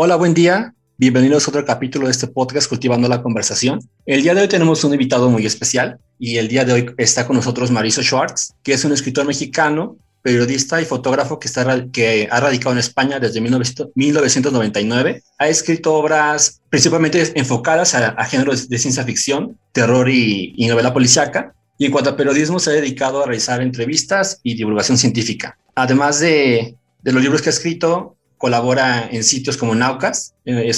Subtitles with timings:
[0.00, 0.74] Hola, buen día.
[0.96, 3.80] Bienvenidos a otro capítulo de este podcast Cultivando la Conversación.
[4.06, 7.26] El día de hoy tenemos un invitado muy especial y el día de hoy está
[7.26, 12.28] con nosotros Mauricio Schwartz, que es un escritor mexicano, periodista y fotógrafo que, está, que
[12.30, 15.22] ha radicado en España desde 1999.
[15.36, 21.54] Ha escrito obras principalmente enfocadas a, géneros de ciencia ficción, terror y, y novela policiaca.
[21.76, 25.58] Y en cuanto a periodismo, se ha dedicado a realizar entrevistas y divulgación científica.
[25.74, 30.70] Además de, de los libros que ha escrito, colabora en sitios como Naucas, eh,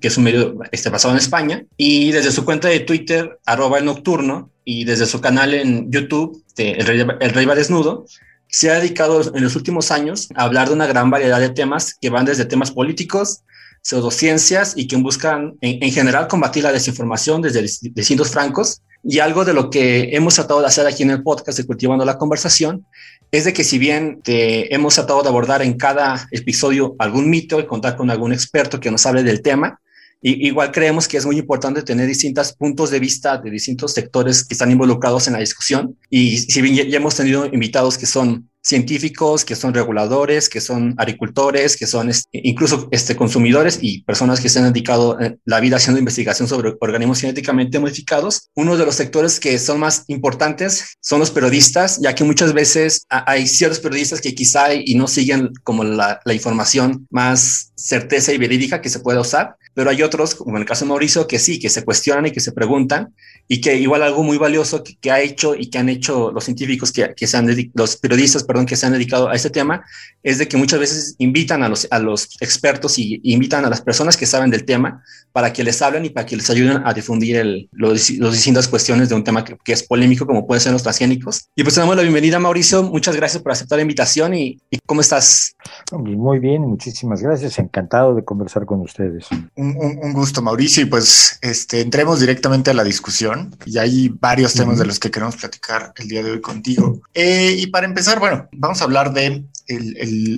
[0.00, 3.78] que es un medio este, basado en España, y desde su cuenta de Twitter, arroba
[3.78, 8.06] el nocturno, y desde su canal en YouTube, el, Rey, el Rey va desnudo,
[8.46, 11.96] se ha dedicado en los últimos años a hablar de una gran variedad de temas
[12.00, 13.42] que van desde temas políticos,
[13.82, 18.82] pseudociencias y que buscan en, en general combatir la desinformación desde distintos francos.
[19.02, 22.04] Y algo de lo que hemos tratado de hacer aquí en el podcast de Cultivando
[22.04, 22.84] la Conversación
[23.32, 27.66] es de que si bien hemos tratado de abordar en cada episodio algún mito y
[27.66, 29.80] contar con algún experto que nos hable del tema,
[30.20, 34.54] igual creemos que es muy importante tener distintos puntos de vista de distintos sectores que
[34.54, 35.96] están involucrados en la discusión.
[36.10, 40.94] Y si bien ya hemos tenido invitados que son científicos, que son reguladores, que son
[40.98, 45.60] agricultores, que son este, incluso este, consumidores y personas que se han dedicado eh, la
[45.60, 48.50] vida haciendo investigación sobre organismos genéticamente modificados.
[48.54, 53.06] Uno de los sectores que son más importantes son los periodistas, ya que muchas veces
[53.08, 58.38] hay ciertos periodistas que quizá y no siguen como la, la información más certeza y
[58.38, 61.38] verídica que se pueda usar, pero hay otros, como en el caso de Mauricio, que
[61.38, 63.14] sí, que se cuestionan y que se preguntan
[63.48, 66.92] y que igual algo muy valioso que, ha hecho y que han hecho los científicos
[66.92, 69.82] que, que se han los periodistas, perdón, que se han dedicado a este tema,
[70.22, 73.80] es de que muchas veces invitan a los, a los expertos y, invitan a las
[73.80, 76.92] personas que saben del tema para que les hablen y para que les ayuden a
[76.92, 80.82] difundir el, los, distintas cuestiones de un tema que, es polémico, como pueden ser los
[80.82, 81.48] transgénicos.
[81.56, 82.82] Y pues damos la bienvenida, Mauricio.
[82.82, 85.56] Muchas gracias por aceptar la invitación y, y ¿cómo estás?
[85.90, 87.58] Muy bien, muchísimas gracias.
[87.58, 89.28] Encantado de conversar con ustedes.
[89.56, 90.82] Un, un, gusto, Mauricio.
[90.82, 95.10] Y pues este, entremos directamente a la discusión y hay varios temas de los que
[95.10, 97.00] queremos platicar el día de hoy contigo.
[97.14, 99.44] Eh, y para empezar, bueno, vamos a hablar de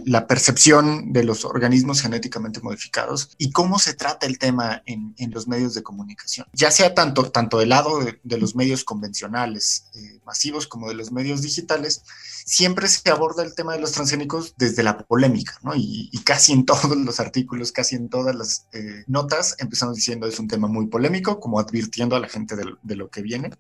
[0.06, 5.48] la percepción de los organismos genéticamente modificados y cómo se trata el tema en, los
[5.48, 10.66] medios de comunicación, ya sea tanto, tanto del lado de, los medios convencionales eh, masivos
[10.66, 12.02] como de los medios digitales,
[12.44, 15.58] siempre se aborda el tema de los transgénicos desde la polémica.
[15.76, 20.38] Y, casi en todos los artículos, casi en todas las eh, notas, empezamos diciendo es
[20.38, 23.50] un tema muy polémico, como advirtiendo a la gente de, lo que viene.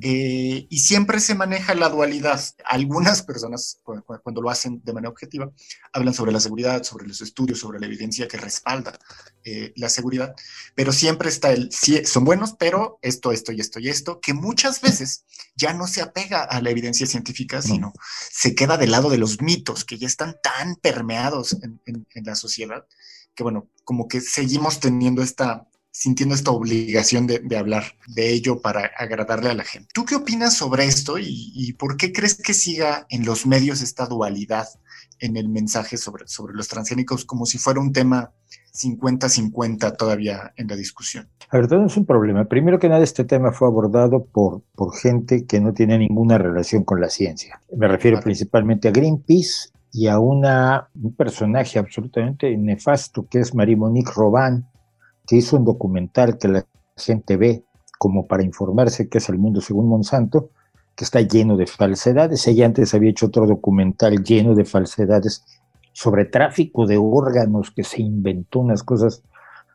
[0.00, 2.40] Eh, y siempre se maneja la dualidad.
[2.64, 5.50] Algunas personas, cuando lo hacen de manera objetiva,
[5.92, 8.98] hablan sobre la seguridad, sobre los estudios, sobre la evidencia que respalda
[9.48, 10.34] eh, la seguridad,
[10.74, 14.34] pero siempre está el, sí, son buenos, pero esto, esto y esto y esto, que
[14.34, 17.92] muchas veces ya no se apega a la evidencia científica, sino
[18.32, 21.80] se queda del lado de los mitos que ya están tan permeados en,
[22.24, 22.86] la sociedad,
[23.36, 28.90] que bueno, como que seguimos teniendo esta, sintiendo esta obligación de, hablar de ello para
[28.98, 29.88] agradarle a la gente.
[29.94, 34.04] ¿Tú qué opinas sobre esto y, por qué crees que siga en los medios esta
[34.04, 34.66] dualidad
[35.20, 38.30] en el mensaje sobre, sobre los transgénicos como si fuera un tema
[38.74, 41.30] 50-50 todavía en la discusión?
[41.48, 42.44] A ver, todo es un problema.
[42.44, 46.84] Primero que nada, este tema fue abordado por, por gente que no tiene ninguna relación
[46.84, 47.62] con la ciencia.
[47.74, 54.12] Me refiero principalmente a Greenpeace y a una, un personaje absolutamente nefasto que es Marie-Monique
[54.14, 54.66] Robin,
[55.26, 56.66] que hizo un documental que la
[56.96, 57.64] gente ve
[57.98, 60.50] como para informarse que es el mundo según Monsanto,
[60.94, 62.46] que está lleno de falsedades.
[62.46, 65.44] Ella antes había hecho otro documental lleno de falsedades
[65.92, 69.22] sobre tráfico de órganos, que se inventó unas cosas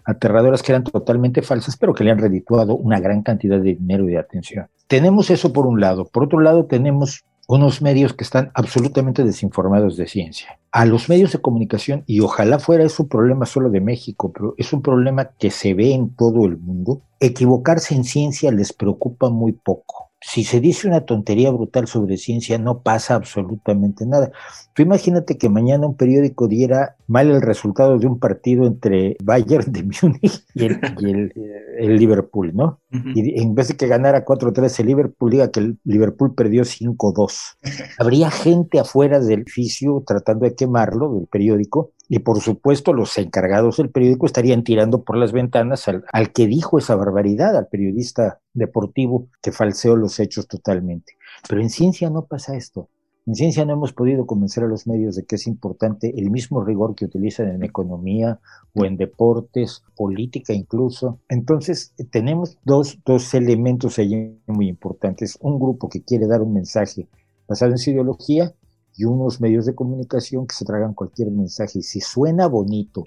[0.06, 4.07] aterradoras que eran totalmente falsas, pero que le han redituado una gran cantidad de dinero
[4.07, 4.67] y de atención.
[4.88, 6.06] Tenemos eso por un lado.
[6.06, 7.23] Por otro lado, tenemos
[7.56, 10.59] unos medios que están absolutamente desinformados de ciencia.
[10.72, 14.55] A los medios de comunicación, y ojalá fuera es un problema solo de México, pero
[14.58, 19.29] es un problema que se ve en todo el mundo, equivocarse en ciencia les preocupa
[19.29, 24.31] muy poco si se dice una tontería brutal sobre ciencia, no pasa absolutamente nada.
[24.73, 29.72] Tú imagínate que mañana un periódico diera mal el resultado de un partido entre Bayern
[29.72, 30.79] de Múnich y el,
[31.79, 32.79] el, Liverpool, ¿no?
[32.90, 37.58] Y en vez de que ganara 4-3 el Liverpool, diga que el Liverpool perdió 5-2.
[38.00, 43.78] Habría gente afuera del edificio tratando de quemarlo, del periódico, y por supuesto los encargados
[43.78, 49.28] del periódico estarían tirando por las ventanas al, que dijo esa barbaridad, al periodista deportivo
[49.41, 51.14] que falseó los hechos totalmente.
[51.47, 52.90] Pero en ciencia no pasa esto.
[53.31, 56.66] En ciencia no hemos podido convencer a los medios de que es importante el mismo
[56.66, 58.41] rigor que utilizan en economía
[58.73, 61.17] o en deportes, política incluso.
[61.29, 65.37] Entonces, tenemos dos, dos elementos allí muy importantes.
[65.39, 67.07] Un grupo que quiere dar un mensaje
[67.47, 68.53] basado en su ideología
[68.97, 71.81] y unos medios de comunicación que se tragan cualquier mensaje.
[71.84, 73.05] Si suena bonito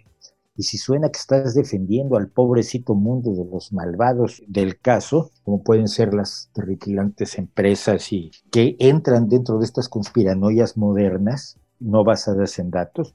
[0.56, 5.62] y si suena que estás defendiendo al pobrecito mundo de los malvados del caso, como
[5.62, 12.58] pueden ser las terrificantes empresas y que entran dentro de estas conspiranoias modernas, no basadas
[12.58, 13.14] en datos,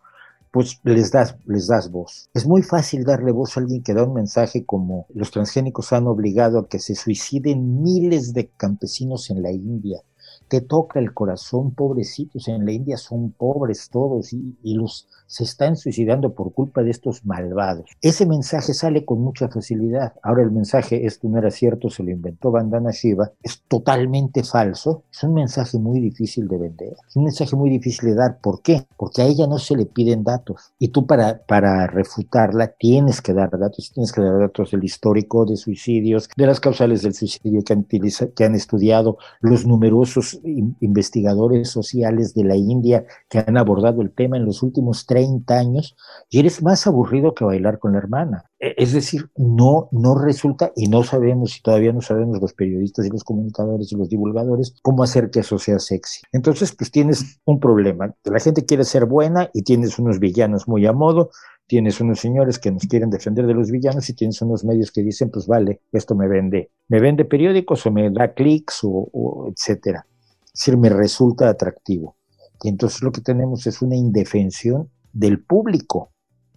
[0.51, 2.30] pues les das, les das voz.
[2.33, 6.07] Es muy fácil darle voz a alguien que da un mensaje como los transgénicos han
[6.07, 10.01] obligado a que se suiciden miles de campesinos en la India.
[10.47, 15.43] Te toca el corazón, pobrecitos, en la India son pobres todos y, y los se
[15.43, 17.91] están suicidando por culpa de estos malvados.
[18.01, 20.13] Ese mensaje sale con mucha facilidad.
[20.23, 25.03] Ahora el mensaje, esto no era cierto, se lo inventó Bandana Shiva, es totalmente falso.
[25.11, 26.93] Es un mensaje muy difícil de vender.
[27.07, 28.39] Es un mensaje muy difícil de dar.
[28.41, 28.87] ¿Por qué?
[28.97, 30.73] Porque a ella no se le piden datos.
[30.79, 33.91] Y tú para, para refutarla tienes que dar datos.
[33.93, 37.83] Tienes que dar datos del histórico de suicidios, de las causales del suicidio que han,
[37.83, 44.37] que han estudiado los numerosos investigadores sociales de la India que han abordado el tema
[44.37, 45.95] en los últimos tres 30 años
[46.30, 48.45] y eres más aburrido que bailar con la hermana.
[48.60, 53.06] E, es decir, no, no resulta y no sabemos y todavía no sabemos los periodistas
[53.06, 56.21] y los comunicadores y los divulgadores cómo hacer que eso sea sexy.
[56.31, 58.16] Entonces, pues tienes un problema.
[58.24, 61.31] La gente quiere ser buena y tienes unos villanos muy a modo,
[61.68, 65.04] tienes unos señores que nos quieren defender de los villanos y tienes unos medios que
[65.04, 69.50] dicen, pues vale, esto me vende, me vende periódicos o me da clics o, o
[69.50, 70.06] etcétera.
[70.45, 72.15] Es decir, me resulta atractivo.
[72.62, 76.11] Y entonces lo que tenemos es una indefensión del público,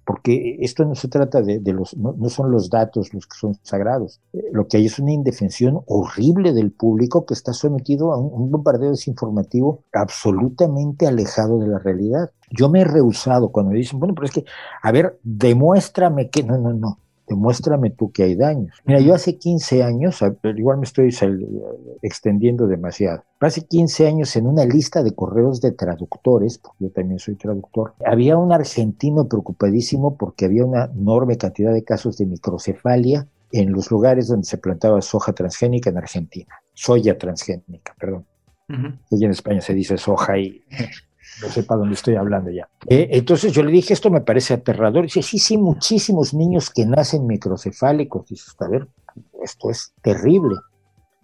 [0.05, 4.21] porque esto no se trata de, los, no, son los datos los que son sagrados,
[4.33, 8.51] eh, lo que hay es una indefensión horrible del público que está sometido a un,
[8.51, 12.31] bombardeo desinformativo absolutamente alejado de la realidad.
[12.51, 14.45] Yo me he rehusado cuando me dicen, bueno, pero es que,
[14.83, 16.99] a ver, demuéstrame que, no, no, no,
[17.29, 18.75] demuéstrame tú que hay daños.
[18.85, 20.23] Mira, yo hace 15 años,
[20.57, 21.15] igual me estoy
[22.03, 27.19] extendiendo demasiado, hace 15 años en una lista de correos de traductores, porque yo también
[27.19, 33.27] soy traductor, había un argentino preocupadísimo porque había una enorme cantidad de casos de microcefalia
[33.51, 38.27] en los lugares donde se plantaba soja transgénica en Argentina, soya transgénica, perdón.
[39.11, 40.63] Hoy en España se dice soja y
[41.41, 42.69] no sepa dónde estoy hablando ya.
[42.87, 45.05] Eh, entonces yo le dije, esto me parece aterrador.
[45.05, 48.29] dice, sí, sí, muchísimos niños que nacen microcefálicos.
[48.29, 48.89] Dice, a ver,
[49.43, 50.57] esto es terrible.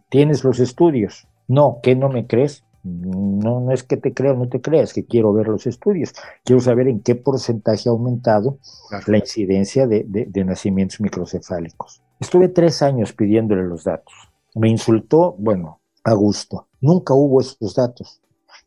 [0.09, 1.27] ¿Tienes los estudios?
[1.47, 2.65] No, ¿qué no me crees?
[2.83, 6.13] No, no es que te crea o no te creas, que quiero ver los estudios.
[6.45, 8.59] Quiero saber en qué porcentaje ha aumentado
[9.07, 12.03] la incidencia de, de nacimientos microcefálicos.
[12.21, 14.15] Estuve tres años pidiéndole los datos.
[14.55, 16.67] Me insultó, bueno, a gusto.
[16.81, 18.21] Nunca hubo esos datos.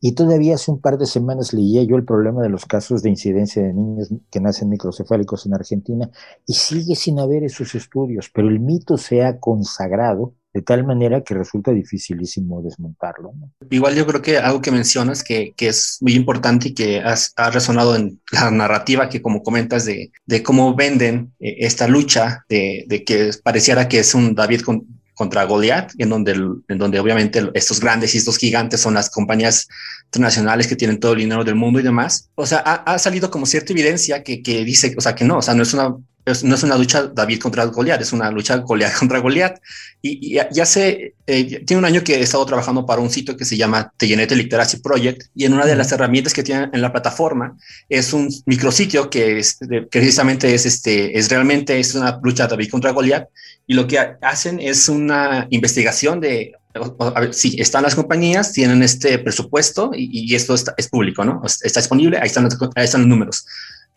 [0.03, 3.09] Y todavía hace un par de semanas leía yo el problema de los casos de
[3.09, 6.09] incidencia de niños que nacen microcefálicos en Argentina
[6.47, 11.23] y sigue sin haber esos estudios, pero el mito se ha consagrado de tal manera
[11.23, 13.31] que resulta dificilísimo desmontarlo.
[13.69, 17.51] Igual yo creo que algo que mencionas que, que es muy importante y que ha
[17.51, 22.85] resonado en la narrativa que como comentas de, de cómo venden eh, esta lucha, de,
[22.87, 27.47] de, que pareciera que es un David con, contra Goliath, en donde, en donde obviamente
[27.53, 29.67] estos grandes y estos gigantes son las compañías
[30.05, 32.31] internacionales que tienen todo el dinero del mundo y demás.
[32.33, 35.41] O sea, ha, salido como cierta evidencia que, que, dice, o sea, que no, o
[35.43, 38.95] sea, no es una, no es una lucha David contra Goliath, es una lucha Goliath
[38.99, 39.61] contra Goliath.
[40.01, 43.45] Y, ya sé, eh, tiene un año que he estado trabajando para un sitio que
[43.45, 46.81] se llama The Genetic Literacy Project y en una de las herramientas que tienen en
[46.81, 47.55] la plataforma
[47.87, 52.71] es un micrositio que, es, que precisamente es, este, es realmente es una lucha David
[52.71, 53.27] contra Goliath
[53.67, 58.83] y lo que hacen es una investigación de, a ver, sí, están las compañías, tienen
[58.83, 61.41] este presupuesto y, esto está, es público, ¿no?
[61.45, 63.45] Está disponible, ahí están, ahí están los números.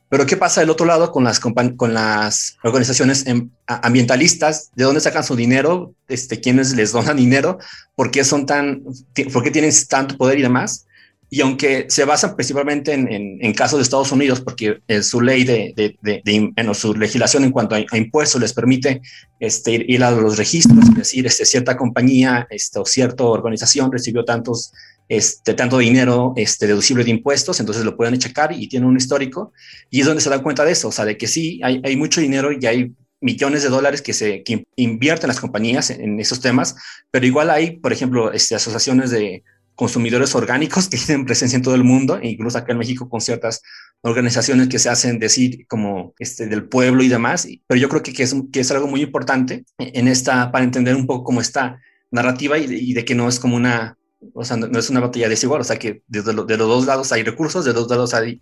[0.09, 4.71] Pero ¿qué pasa del otro lado con las, con las organizaciones em, ambientalistas?
[4.77, 5.93] ¿De dónde sacan su dinero?
[6.07, 7.59] Este, ¿Quiénes les donan dinero?
[7.97, 8.85] ¿Por qué son tan,
[9.33, 10.87] por qué tienen tanto poder y demás?
[11.35, 15.43] Y aunque se basan principalmente en, en, casos de Estados Unidos, porque en su ley
[15.43, 19.03] de, de, de, en su legislación en cuanto a, impuestos les permite
[19.41, 24.25] este, ir, a los registros, es decir, este, cierta compañía este, o cierta organización recibió
[24.25, 24.71] tantos,
[25.09, 29.53] este, tanto dinero este, deducible de impuestos, entonces lo pueden checar y tienen un histórico.
[29.91, 31.97] Y es donde se dan cuenta de eso, o sea, de que sí, hay, hay
[31.97, 36.21] mucho dinero y hay millones de dólares que se que invierten las compañías en, en,
[36.21, 36.77] esos temas,
[37.11, 39.43] pero igual hay, por ejemplo, este, asociaciones de
[39.75, 43.21] consumidores orgánicos que tienen presencia en todo el mundo, e incluso acá en México con
[43.21, 43.63] ciertas
[44.03, 48.13] organizaciones que se hacen decir como este del pueblo y demás, pero yo creo que,
[48.13, 51.81] que, es, que es algo muy importante en esta, para entender un poco cómo está
[52.11, 53.99] narrativa y de, que no es como una,
[54.35, 57.13] o sea, no, es una batalla desigual, o sea, que desde de los dos lados
[57.13, 58.41] hay recursos, de los dos lados hay,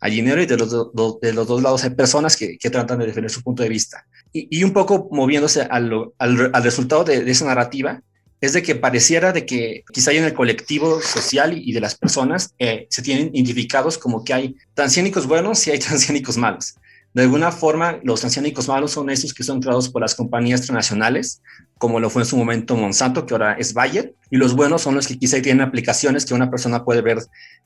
[0.00, 0.70] hay, dinero y de los,
[1.20, 4.06] de los dos lados hay personas que, que, tratan de defender su punto de vista.
[4.32, 8.02] Y, y un poco moviéndose al, al, al resultado de, esa narrativa,
[8.44, 12.54] es de que pareciera de que quizá en el colectivo social y de las personas
[12.58, 16.74] eh, se tienen identificados como que hay transgénicos buenos y hay transgénicos malos.
[17.14, 21.40] De alguna forma, los transgénicos malos son esos que son creados por las compañías transnacionales,
[21.78, 24.96] como lo fue en su momento Monsanto, que ahora es Bayer, y los buenos son
[24.96, 27.18] los que quizá tienen aplicaciones que una persona puede ver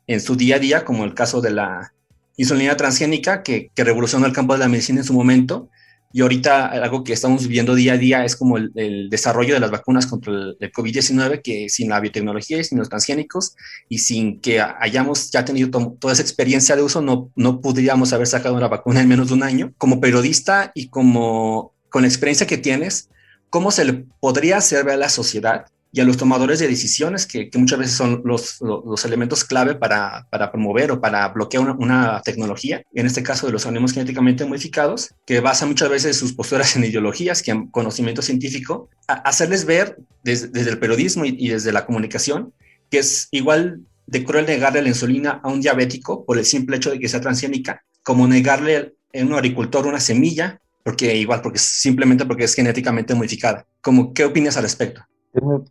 [0.07, 1.95] en su día a día, como el caso de la
[2.37, 5.71] insulina transgénica, que, que revolucionó el campo de la medicina en su momento,
[6.13, 9.71] y ahorita algo que estamos viviendo día a día es como el, desarrollo de las
[9.71, 13.57] vacunas contra el, COVID-19, que sin la biotecnología y sin los transgénicos
[13.89, 18.27] y sin que hayamos ya tenido toda esa experiencia de uso, no, no podríamos haber
[18.27, 19.73] sacado una vacuna en menos de un año.
[19.77, 23.11] Como periodista y como con la experiencia que tienes,
[23.51, 27.27] ¿cómo se le podría hacer ver a la sociedad y a los tomadores de decisiones,
[27.27, 31.73] que, muchas veces son los, los, elementos clave para, para, promover o para bloquear una,
[31.73, 36.35] una, tecnología, en este caso de los organismos genéticamente modificados, que basan muchas veces sus
[36.35, 41.73] posturas en ideologías, que en conocimiento científico, hacerles ver desde, el periodismo y, y, desde
[41.73, 42.53] la comunicación
[42.91, 46.91] que es igual de cruel negarle la insulina a un diabético por el simple hecho
[46.91, 52.25] de que sea transgénica, como negarle a un agricultor una semilla, porque igual, porque simplemente
[52.25, 53.67] porque es genéticamente modificada.
[53.83, 55.03] Como, ¿Qué opinas al respecto?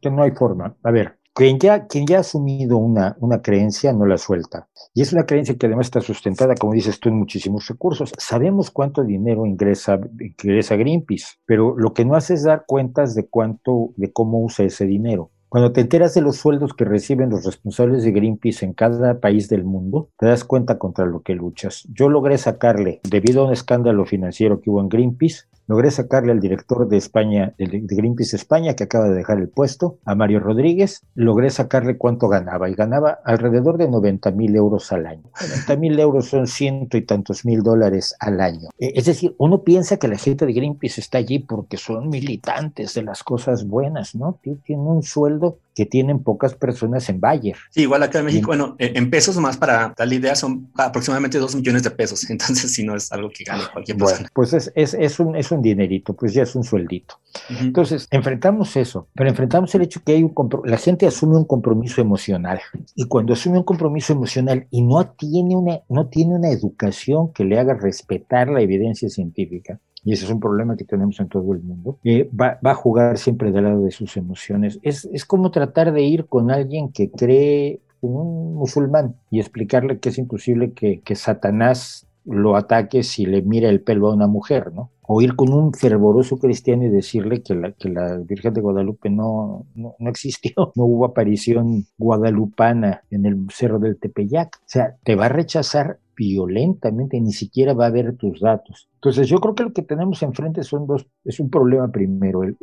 [0.01, 0.75] Que no, hay forma.
[0.83, 4.67] A ver, quien ya, ha asumido una, una creencia no la suelta.
[4.93, 8.11] Y es una creencia que además está sustentada, como dices tú, en muchísimos recursos.
[8.17, 13.27] Sabemos cuánto dinero ingresa, ingresa Greenpeace, pero lo que no hace es dar cuentas de
[13.27, 15.31] cuánto, de cómo usa ese dinero.
[15.49, 19.47] Cuando te enteras de los sueldos que reciben los responsables de Greenpeace en cada país
[19.47, 21.87] del mundo, te das cuenta contra lo que luchas.
[21.93, 26.39] Yo logré sacarle, debido a un escándalo financiero que hubo en Greenpeace, logré sacarle al
[26.39, 31.01] director de España, de Greenpeace España, que acaba de dejar el puesto, a Mario Rodríguez,
[31.13, 35.29] logré sacarle cuánto ganaba y ganaba alrededor de 90 mil euros al año.
[35.39, 38.69] 90 mil euros son ciento y tantos mil dólares al año.
[38.79, 42.93] Eh, es decir, uno piensa que la gente de Greenpeace está allí porque son militantes
[42.93, 44.39] de las cosas buenas, ¿no?
[44.41, 47.55] Tienen un sueldo que tienen pocas personas en Bayer.
[47.69, 51.55] Sí, igual acá en México, bueno, en pesos más para tal idea son aproximadamente dos
[51.55, 54.27] millones de pesos, entonces si no es algo que gane cualquier persona.
[54.33, 57.19] pues es, es, es, un, es un dinerito, pues ya es un sueldito.
[57.61, 60.33] Entonces, enfrentamos eso, pero enfrentamos el hecho que hay un
[60.65, 62.59] la gente asume un compromiso emocional
[62.95, 67.45] y cuando asume un compromiso emocional y no tiene una, no tiene una educación que
[67.45, 71.51] le haga respetar la evidencia científica, y ese es un problema que tenemos en todo
[71.51, 74.79] el mundo, eh, va, a jugar siempre del lado de sus emociones.
[74.81, 80.07] Es, es como tratar de ir con alguien que cree, un musulmán, y explicarle que
[80.07, 84.71] es imposible que, que Satanás lo ataque si le mira el pelo a una mujer,
[84.73, 84.91] ¿no?
[85.01, 89.09] O ir con un fervoroso cristiano y decirle que la, que la Virgen de Guadalupe
[89.09, 94.55] no, no, no, existió, no hubo aparición guadalupana en el Cerro del Tepeyac.
[94.55, 98.89] O sea, te va a rechazar violentamente, ni siquiera va a ver tus datos.
[98.97, 102.57] Entonces yo creo que lo que tenemos enfrente son dos, es un problema primero, el,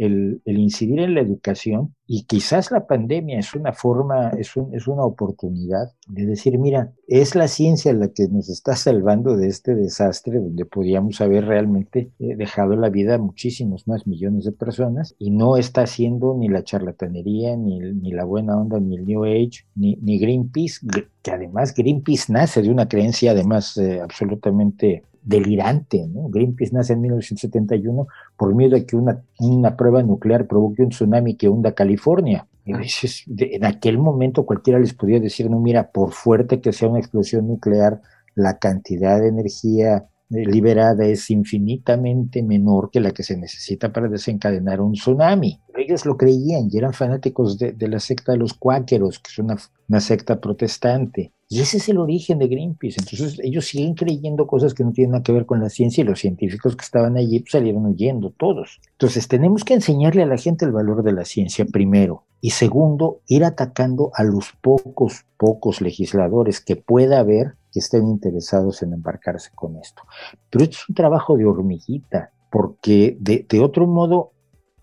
[0.45, 4.89] el, incidir en la educación y quizás la pandemia es una forma, es, un, es
[4.89, 9.77] una oportunidad de decir, mira, es la ciencia la que nos está salvando de este
[9.77, 15.15] desastre donde podíamos haber realmente eh, dejado la vida a muchísimos más millones de personas
[15.21, 19.25] y no está haciendo ni la charlatanería, ni, ni la buena onda, ni el New
[19.25, 20.85] Age, ni, ni Greenpeace,
[21.23, 26.07] que además Greenpeace nace de una creencia además eh, absolutamente delirante.
[26.07, 26.29] ¿no?
[26.29, 31.37] Greenpeace nace en 1971 por miedo a que una, una prueba nuclear provoque un tsunami
[31.37, 32.47] que hunda California.
[32.65, 36.89] Y veces, en aquel momento cualquiera les podía decir, no, mira, por fuerte que sea
[36.89, 38.01] una explosión nuclear,
[38.35, 44.09] la cantidad de energía eh, liberada es infinitamente menor que la que se necesita para
[44.09, 45.61] desencadenar un tsunami.
[45.77, 49.57] Ellos lo creían y eran fanáticos de, la secta de los cuáqueros, que es una,
[49.89, 51.33] una secta protestante.
[51.55, 52.97] Y ese es el origen de Greenpeace.
[52.99, 56.05] Entonces ellos siguen creyendo cosas que no tienen nada que ver con la ciencia y
[56.05, 58.81] los científicos que estaban allí salieron huyendo todos.
[58.91, 62.25] Entonces tenemos que enseñarle a la gente el valor de la ciencia primero.
[62.41, 68.83] Y segundo, ir atacando a los pocos, pocos legisladores que pueda haber que estén interesados
[68.83, 70.03] en embarcarse con esto.
[70.51, 74.33] Pero esto es un trabajo de hormiguita, porque de, de otro modo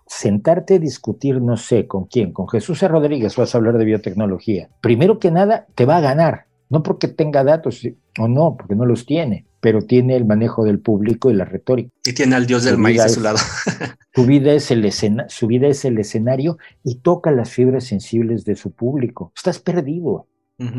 [0.08, 4.70] sentarte a discutir, no sé, con quién, con Jesús Rodríguez vas a hablar de biotecnología.
[4.80, 7.86] Primero que nada, te va a ganar, no porque tenga datos
[8.18, 11.92] o no, porque no los tiene, pero tiene el manejo del público y la retórica.
[12.06, 13.38] Y tiene al dios del maíz a su lado.
[14.16, 14.90] su, vida es el
[15.28, 19.34] su vida es el escenario y toca las fibras sensibles de su público.
[19.36, 20.28] Estás perdido.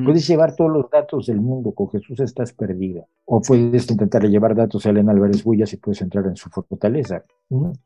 [0.04, 3.08] Puedes llevar todos los datos del mundo, con Jesús estás perdido.
[3.24, 7.24] O puedes intentar llevar datos a Elena Álvarez Bullas y puedes entrar en su fortaleza.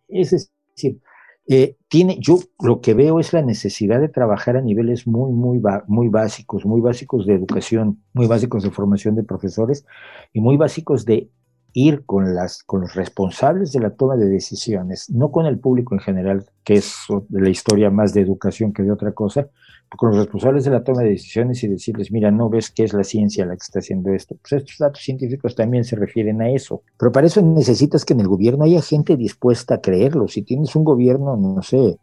[0.06, 1.00] Es decir,
[1.48, 5.62] eh, tiene, yo lo que veo es la necesidad de trabajar a niveles muy, muy,
[5.86, 9.86] muy básicos, muy básicos de educación, muy básicos de formación de profesores
[10.32, 11.30] y muy básicos de
[11.72, 15.94] ir con, las, con los responsables de la toma de decisiones, no con el público
[15.94, 16.96] en general, que es
[17.30, 19.48] la historia más de educación que de otra cosa,
[19.96, 22.92] con los responsables de la toma de decisiones y decirles, mira, no ves que es
[22.92, 24.36] la ciencia la que está haciendo esto.
[24.40, 26.82] Pues estos datos científicos también se refieren a eso.
[26.98, 30.28] Pero para eso necesitas que en el gobierno haya gente dispuesta a creerlo.
[30.28, 31.98] Si tienes un gobierno, no sé,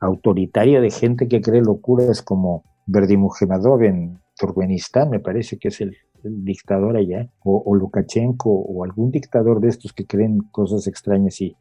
[0.00, 5.96] autoritario de gente que cree locuras como Verdimugenadov en Turkmenistán, me parece que es el,
[6.24, 11.56] dictador allá, o, o, Lukashenko, o algún dictador de estos que creen cosas extrañas y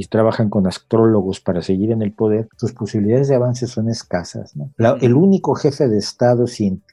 [0.00, 4.54] y trabajan con astrólogos para seguir en el poder, sus posibilidades de avance son escasas.
[4.98, 6.46] el único jefe de Estado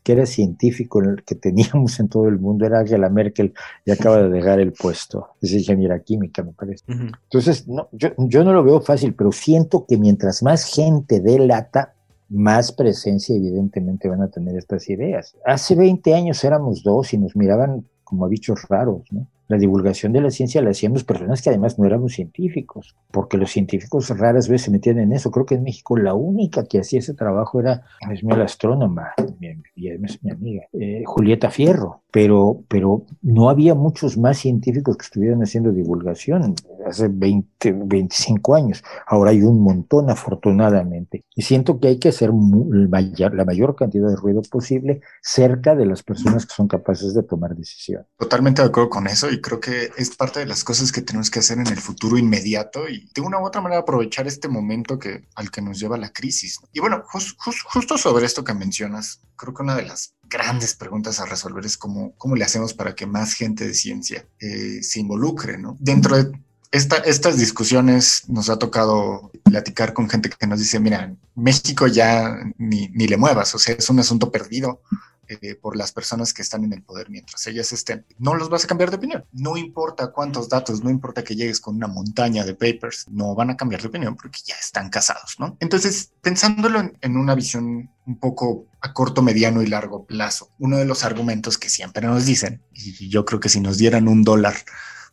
[0.04, 3.54] que era científico que teníamos en todo el mundo era Angela Merkel
[3.86, 5.30] y acaba de dejar el puesto.
[5.42, 6.84] Es ingeniera química, me parece.
[6.90, 11.94] Entonces, no, yo, yo no lo veo fácil, pero siento que mientras más gente delata,
[12.28, 15.34] más presencia evidentemente van a tener estas ideas.
[15.46, 19.28] Hace 20 años éramos dos y nos miraban como bichos raros, ¿no?
[19.48, 23.52] La divulgación de la ciencia la hacíamos personas que además no éramos científicos, porque los
[23.52, 25.32] científicos raras veces se metían en eso.
[25.32, 29.56] Creo que en México la única que hacía ese trabajo era, es mi astrónoma, mi,
[29.76, 35.72] mi amiga, eh, Julieta Fierro, pero, pero no había muchos más científicos que estuvieran haciendo
[35.72, 38.84] divulgación hace 20, 25 años.
[39.06, 41.26] Ahora hay un montón, afortunadamente.
[41.36, 46.04] Y siento que hay que hacer la mayor cantidad de ruido posible cerca de las
[46.04, 48.06] personas que son capaces de tomar decisión.
[48.18, 51.30] Totalmente de acuerdo con eso y creo que es parte de las cosas que tenemos
[51.30, 55.00] que hacer en el futuro inmediato y de una u otra manera aprovechar este momento
[55.00, 56.60] que, al que nos lleva la crisis.
[56.74, 61.26] Y bueno, justo sobre esto que mencionas, creo que una de las grandes preguntas a
[61.26, 65.58] resolver es cómo, cómo le hacemos para que más gente de ciencia eh, se involucre,
[65.58, 65.78] ¿no?
[65.80, 66.32] Dentro de
[66.72, 72.36] esta, estas discusiones nos ha tocado platicar con gente que nos dice, mira, México ya
[72.58, 74.82] ni, ni le muevas, o sea, es un asunto perdido.
[75.30, 78.64] Eh, por las personas que están en el poder mientras ellas estén, no los vas
[78.64, 79.26] a cambiar de opinión.
[79.34, 83.50] No importa cuántos datos, no importa que llegues con una montaña de papers, no van
[83.50, 85.58] a cambiar de opinión porque ya están casados, ¿no?
[85.60, 90.78] Entonces, pensándolo en, en una visión un poco a corto, mediano y largo plazo, uno
[90.78, 94.24] de los argumentos que siempre nos dicen, y yo creo que si nos dieran un
[94.24, 94.56] dólar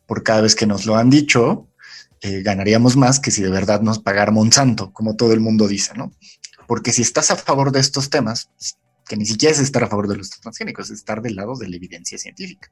[0.05, 1.67] por cada vez que nos lo han dicho,
[2.21, 5.93] eh, ganaríamos más que si de verdad nos pagara Monsanto, como todo el mundo dice,
[5.95, 6.13] ¿no?
[6.67, 8.49] Porque si estás a favor de estos temas,
[9.07, 11.69] que ni siquiera es estar a favor de los transgénicos, es estar del lado de
[11.69, 12.71] la evidencia científica.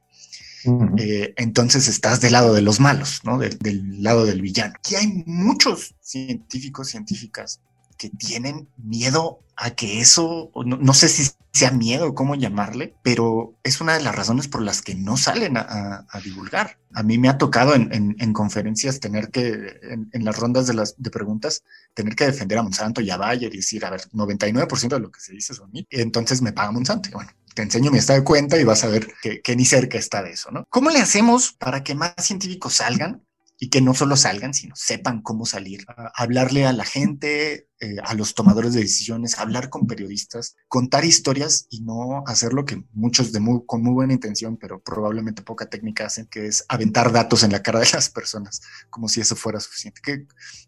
[0.96, 3.38] Eh, entonces estás del lado de los malos, ¿no?
[3.38, 4.74] del lado del villano.
[4.78, 7.60] Aquí hay muchos científicos, científicas
[7.98, 13.80] que tienen miedo a que eso, no, sé si sea miedo, cómo llamarle, pero es
[13.80, 16.78] una de las razones por las que no salen a, divulgar.
[16.92, 19.78] A mí me ha tocado en, conferencias tener que,
[20.12, 21.62] en, las rondas de, las, de preguntas,
[21.94, 25.12] tener que defender a Monsanto y a Bayer y decir, a ver, 99% de lo
[25.12, 25.86] que se dice son mí.
[25.90, 27.10] Entonces me paga Monsanto.
[27.12, 29.96] bueno, te enseño mi estado de cuenta y vas a ver que, que, ni cerca
[29.96, 30.66] está de eso, ¿no?
[30.70, 33.22] ¿Cómo le hacemos para que más científicos salgan
[33.58, 38.14] y que no solo salgan, sino sepan cómo salir, hablarle a la gente, eh, a
[38.14, 43.32] los tomadores de decisiones, hablar con periodistas, contar historias y no hacer lo que muchos
[43.32, 47.42] de muy, con muy buena intención, pero probablemente poca técnica hacen, que es aventar datos
[47.42, 50.00] en la cara de las personas, como si eso fuera suficiente.
[50.04, 50.26] ¿Qué,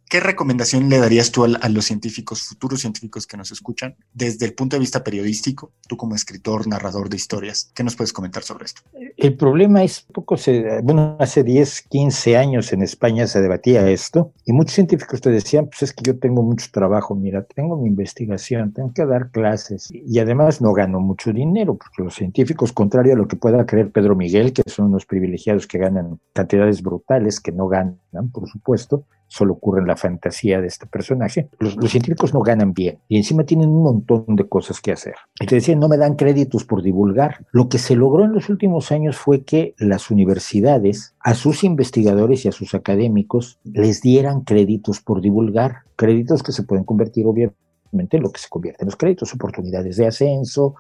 [0.09, 4.45] qué recomendación le darías tú a, a, los científicos, futuros científicos que nos escuchan, desde
[4.45, 7.71] el punto de vista periodístico, tú como escritor, narrador de historias?
[7.73, 8.83] ¿Qué nos puedes comentar sobre esto?
[9.17, 14.33] El problema es, poco se, bueno, hace 10, 15 años en España se debatía esto
[14.45, 17.89] y muchos científicos te decían, pues es que yo tengo mucho trabajo, mira, tengo mi
[17.89, 23.15] investigación, tengo que dar clases y además no gano mucho dinero porque los científicos, contrario
[23.15, 27.41] a lo que pueda creer Pedro Miguel, que son unos privilegiados que ganan cantidades brutales,
[27.41, 27.99] que no ganan,
[28.33, 32.99] por supuesto, solo ocurre en la fantasía de este personaje, los, científicos no ganan bien
[33.09, 35.15] y encima tienen un montón de cosas que hacer.
[35.41, 37.45] Y te decía, no me dan créditos por divulgar.
[37.53, 42.45] Lo que se logró en los últimos años fue que las universidades a sus investigadores
[42.45, 47.57] y a sus académicos les dieran créditos por divulgar, créditos que se pueden convertir obviamente
[47.61, 50.75] en lo que se convierte en los créditos, oportunidades de ascenso,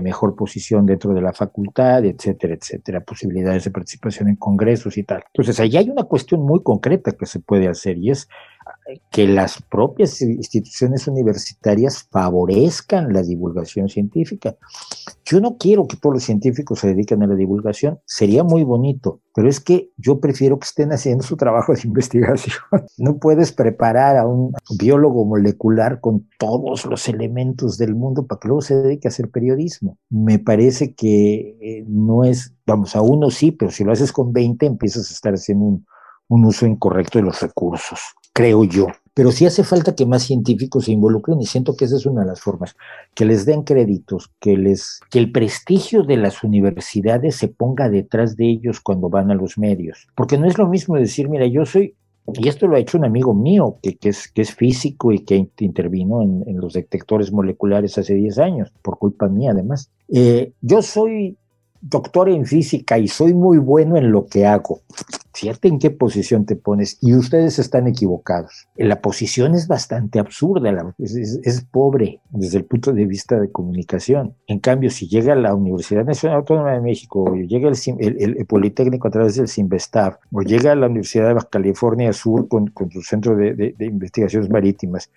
[0.00, 5.22] mejor posición dentro de la facultad, etcétera, etcétera, posibilidades de participación en congresos y tal.
[5.26, 8.28] Entonces, ahí hay una cuestión muy concreta que se puede hacer y es
[9.10, 14.56] que las propias instituciones universitarias favorezcan la divulgación científica.
[15.24, 19.20] Yo no quiero que todos los científicos se dediquen a la divulgación, sería muy bonito,
[19.34, 22.56] pero es que yo prefiero que estén haciendo su trabajo de investigación.
[22.98, 28.48] No puedes preparar a un biólogo molecular con todos los elementos del mundo para que
[28.48, 29.98] luego se dedique a hacer periodismo.
[30.10, 34.32] Me parece que eh, no es, vamos, a uno sí, pero si lo haces con
[34.32, 35.86] 20 empiezas a estar haciendo un,
[36.28, 38.00] un uso incorrecto de los recursos
[38.32, 38.88] creo yo.
[39.14, 42.22] Pero sí hace falta que más científicos se involucren y siento que esa es una
[42.22, 42.74] de las formas,
[43.14, 48.36] que les den créditos, que les que el prestigio de las universidades se ponga detrás
[48.36, 51.66] de ellos cuando van a los medios, porque no es lo mismo decir, mira, yo
[51.66, 51.94] soy
[52.38, 55.50] Y esto lo ha hecho un amigo mío que, es, que es físico y que
[55.58, 59.90] intervino en, los detectores moleculares hace 10 años, por culpa mía además.
[60.08, 61.36] Eh, yo soy
[61.82, 64.80] doctor en física y soy muy bueno en lo que hago.
[65.34, 68.68] Fíjate en qué posición te pones y ustedes están equivocados.
[68.76, 74.34] La posición es bastante absurda, es, pobre desde el punto de vista de comunicación.
[74.46, 79.10] En cambio, si llega la Universidad Nacional Autónoma de México o llega el, Politécnico a
[79.10, 83.74] través del CIMBESTAF o llega la Universidad de Baja California Sur con, su centro de
[83.80, 85.10] investigaciones marítimas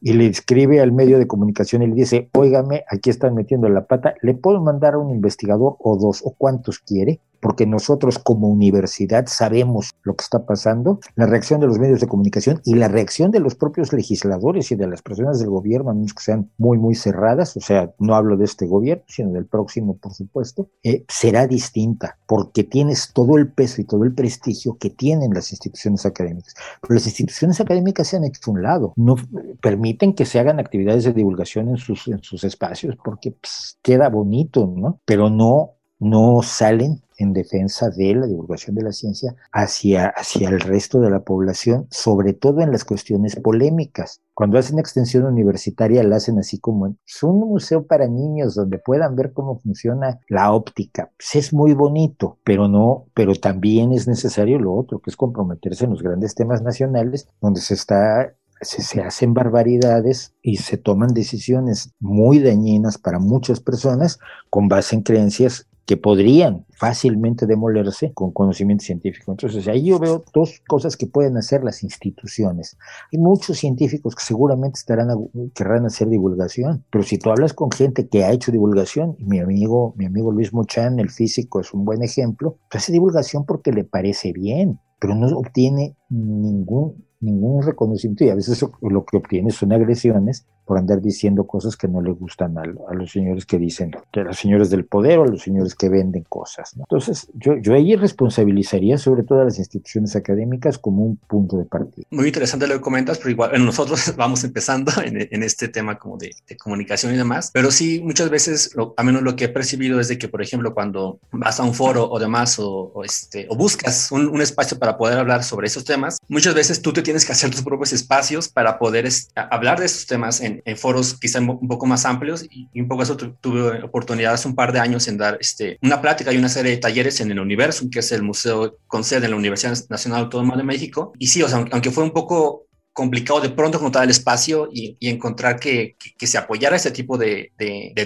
[0.00, 3.86] y le escribe al medio de comunicación y le dice, óigame, aquí están metiendo la
[3.86, 7.20] pata, ¿le puedo mandar a un investigador o dos o cuántos quiere?
[7.46, 12.08] Porque nosotros como universidad sabemos lo que está pasando, la reacción de los medios de
[12.08, 15.94] comunicación y la reacción de los propios legisladores y de las personas del gobierno, a
[15.94, 19.46] menos que sean muy, muy cerradas, o sea, no hablo de este gobierno, sino del
[19.46, 24.76] próximo, por supuesto, eh, será distinta, porque tienes todo el peso y todo el prestigio
[24.76, 26.54] que tienen las instituciones académicas.
[26.80, 29.14] Pero las instituciones académicas se han hecho un lado, no
[29.60, 34.08] permiten que se hagan actividades de divulgación en sus, en sus espacios porque pues, queda
[34.08, 35.00] bonito, ¿no?
[35.04, 40.60] Pero no, no salen en defensa de la divulgación de la ciencia hacia, hacia el
[40.60, 44.20] resto de la población, sobre todo en las cuestiones polémicas.
[44.34, 49.16] Cuando hacen extensión universitaria, la hacen así como es un museo para niños donde puedan
[49.16, 51.10] ver cómo funciona la óptica.
[51.16, 55.84] Pues es muy bonito, pero no, pero también es necesario lo otro, que es comprometerse
[55.84, 61.92] en los grandes temas nacionales, donde se está se, hacen barbaridades y se toman decisiones
[62.00, 68.84] muy dañinas para muchas personas con base en creencias que podrían fácilmente demolerse con conocimiento
[68.84, 69.30] científico.
[69.30, 72.76] Entonces, ahí yo veo dos cosas que pueden hacer las instituciones.
[73.12, 75.08] Hay muchos científicos que seguramente estarán
[75.54, 79.38] querrán hacer divulgación, pero si tú hablas con gente que ha hecho divulgación, y mi
[79.38, 83.70] amigo, mi amigo Luis Mochan, el físico, es un buen ejemplo, pues hace divulgación porque
[83.70, 89.50] le parece bien, pero no obtiene ningún ningún reconocimiento y a veces lo que obtiene
[89.50, 93.94] son agresiones por andar diciendo cosas que no le gustan a, los señores que dicen,
[93.94, 96.74] a los señores del poder o a los señores que venden cosas.
[96.76, 101.64] Entonces, yo, yo ahí responsabilizaría sobre todo a las instituciones académicas como un punto de
[101.64, 102.04] partida.
[102.10, 106.34] Muy interesante lo que comentas, pero igual nosotros vamos empezando en, este tema como de,
[106.58, 110.18] comunicación y demás, pero sí, muchas veces, a menos lo que he percibido es de
[110.18, 114.26] que, por ejemplo, cuando vas a un foro o demás o, este, o buscas un,
[114.26, 117.50] un, espacio para poder hablar sobre esos temas, muchas veces tú te tienes que hacer
[117.50, 122.04] tus propios espacios para poder hablar de esos temas en, foros quizá un poco más
[122.04, 125.78] amplios y, un poco eso tuve oportunidad hace un par de años en dar este,
[125.82, 129.04] una plática y una serie de talleres en el Universum, que es el museo con
[129.04, 131.12] sede en la Universidad Nacional Autónoma de México.
[131.18, 132.66] Y sí, o sea, aunque fue un poco
[132.96, 137.52] complicado de pronto encontrar el espacio y, encontrar que, se apoyara este tipo de,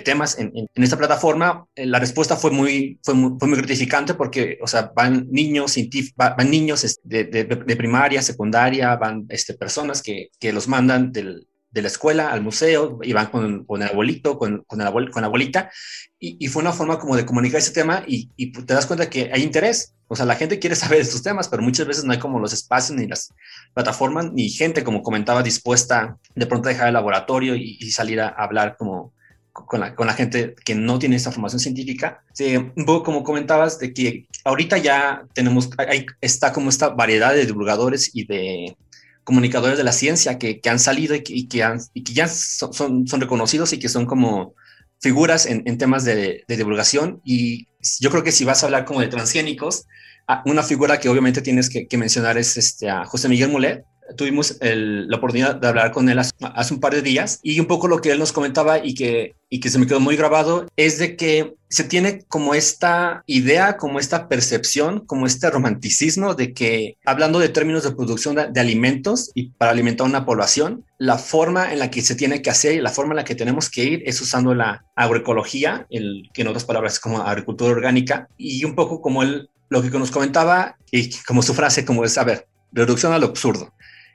[0.04, 4.90] temas en, esta plataforma, eh, la respuesta fue muy, fue muy, gratificante porque, o sea,
[4.94, 5.76] van niños
[6.16, 11.82] van, niños este, de, primaria, secundaria, van este, personas que, que los mandan del, de
[11.82, 15.26] la escuela al museo y van con, con el abuelito, con, con, el con la
[15.26, 15.70] abuelita,
[16.18, 19.30] y, fue una forma como de comunicar ese tema y, y, te das cuenta que
[19.32, 19.94] hay interés.
[20.06, 22.52] O sea, la gente quiere saber estos temas, pero muchas veces no hay como los
[22.52, 23.32] espacios ni las
[23.72, 28.28] plataformas, ni gente, como comentaba, dispuesta de pronto a dejar el laboratorio y, salir a,
[28.28, 29.14] hablar como
[29.52, 32.22] con la, con la, gente que no tiene esta formación científica.
[32.34, 32.54] Sí,
[32.84, 38.26] como comentabas, de que ahorita ya tenemos, hay, está como esta variedad de divulgadores y
[38.26, 38.76] de
[39.24, 43.20] comunicadores de la ciencia que, han salido y que, han, y que ya son, son,
[43.20, 44.54] reconocidos y que son como
[45.00, 47.20] figuras en, temas de, divulgación.
[47.24, 47.68] Y
[48.00, 49.86] yo creo que si vas a hablar como de transgénicos,
[50.28, 53.84] ah, una figura que obviamente tienes que, mencionar es este, a José Miguel Mulet,
[54.16, 57.88] tuvimos la oportunidad de hablar con él hace, un par de días y un poco
[57.88, 60.98] lo que él nos comentaba y que, y que se me quedó muy grabado es
[60.98, 66.96] de que se tiene como esta idea, como esta percepción, como este romanticismo de que
[67.04, 71.78] hablando de términos de producción de, alimentos y para alimentar una población, la forma en
[71.78, 74.02] la que se tiene que hacer y la forma en la que tenemos que ir
[74.04, 78.74] es usando la agroecología, el, que en otras palabras es como agricultura orgánica y un
[78.74, 82.48] poco como él lo que nos comentaba y como su frase como es, a ver,
[82.72, 83.72] reducción al absurdo.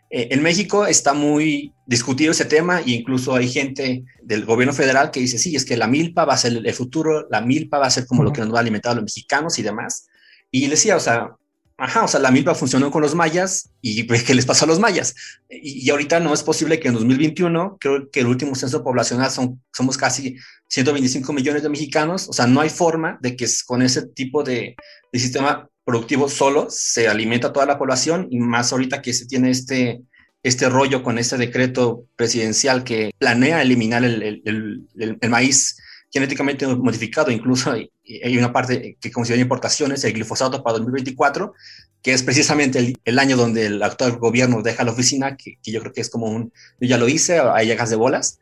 [0.10, 5.12] Eh, en México está muy discutido ese tema e incluso hay gente del gobierno federal
[5.12, 7.88] que dice, sí, es que la milpa va a ser el futuro, la milpa va
[7.88, 10.08] a ser como lo que nos va a alimentar a los mexicanos y demás.
[10.52, 11.36] Y le decía, o sea,
[11.78, 14.68] ajá, o sea, la milpa funcionó con los mayas y pues, ¿qué les pasó a
[14.68, 15.15] los mayas?
[15.50, 19.62] Y, ahorita no es posible que en 2021, creo que el último censo poblacional son,
[19.74, 20.38] somos casi
[20.70, 24.76] 125 millones de mexicanos, o sea, no hay forma de que con ese tipo de,
[25.12, 29.52] de sistema productivo solo se alimenta toda la población y más ahorita que se tiene
[29.52, 30.02] este,
[30.43, 35.78] este rollo con este decreto presidencial que planea eliminar el, el, el, maíz
[36.12, 37.91] genéticamente modificado, incluso hay,
[38.24, 41.54] hay, una parte que considera importaciones, el glifosato para 2024,
[42.02, 45.93] que es precisamente el, año donde el actual gobierno deja la oficina, que, yo creo
[45.93, 48.39] que es como un, yo ya lo hice, hay llegas de bolas,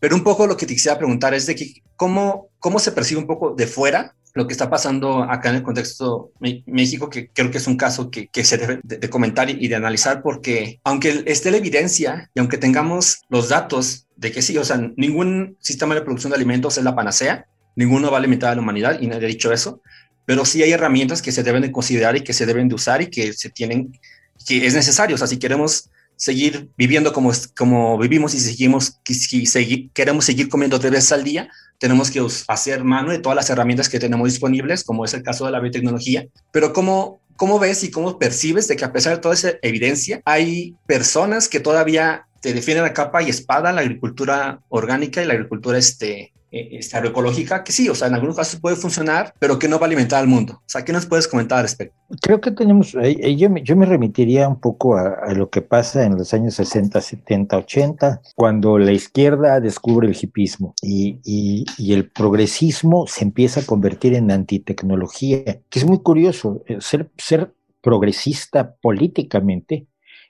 [0.00, 3.20] pero un poco lo que te quisiera preguntar es de que, cómo, cómo se percibe
[3.20, 6.32] un poco de fuera lo que está pasando acá en el contexto
[6.66, 10.22] México, que creo que es un caso que, se debe de, comentar y de analizar,
[10.22, 14.80] porque aunque esté la evidencia y aunque tengamos los datos de que sí, o sea,
[14.96, 18.62] ningún sistema de producción de alimentos es la panacea, ninguno va a limitar a la
[18.62, 19.82] humanidad, y nadie ha dicho eso,
[20.24, 23.02] pero sí hay herramientas que se deben de considerar y que se deben de usar
[23.02, 23.98] y que se tienen,
[24.46, 29.90] que es necesario, o sea, si queremos seguir viviendo como, como vivimos y seguimos, si
[29.92, 31.50] queremos seguir comiendo tres veces al día,
[31.82, 35.46] tenemos que hacer mano de todas las herramientas que tenemos disponibles, como es el caso
[35.46, 36.28] de la biotecnología.
[36.52, 40.22] Pero ¿cómo, cómo ves y cómo percibes de que a pesar de toda esa evidencia,
[40.24, 45.32] hay personas que todavía te defienden a capa y espada la agricultura orgánica y la
[45.32, 49.58] agricultura este, eh, esta agroecológica, que sí, o sea, en algunos casos puede funcionar, pero
[49.58, 50.54] que no va a alimentar al mundo.
[50.58, 51.96] O sea, ¿qué nos puedes comentar al respecto?
[52.20, 56.04] Creo que tenemos, eh, eh, yo, yo me remitiría un poco a, lo que pasa
[56.04, 61.94] en los años 60, 70, 80, cuando la izquierda descubre el hipismo y, y, y
[61.94, 68.76] el progresismo se empieza a convertir en antitecnología, que es muy curioso, ser, ser progresista
[68.82, 69.86] políticamente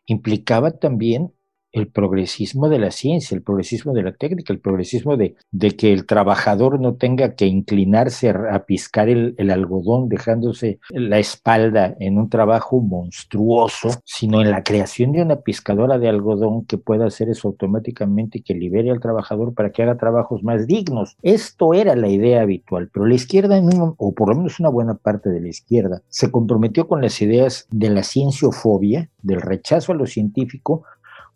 [0.06, 1.32] implicaba también
[1.72, 5.92] el progresismo de la ciencia, el progresismo de la técnica, el progresismo de, de que
[5.92, 12.28] el trabajador no tenga que inclinarse a, piscar el, algodón dejándose la espalda en un
[12.28, 17.48] trabajo monstruoso, sino en la creación de una piscadora de algodón que pueda hacer eso
[17.48, 21.16] automáticamente y que libere al trabajador para que haga trabajos más dignos.
[21.22, 23.60] Esto era la idea habitual, pero la izquierda,
[23.96, 27.66] o por lo menos una buena parte de la izquierda, se comprometió con las ideas
[27.70, 30.84] de la cienciofobia, del rechazo a lo científico,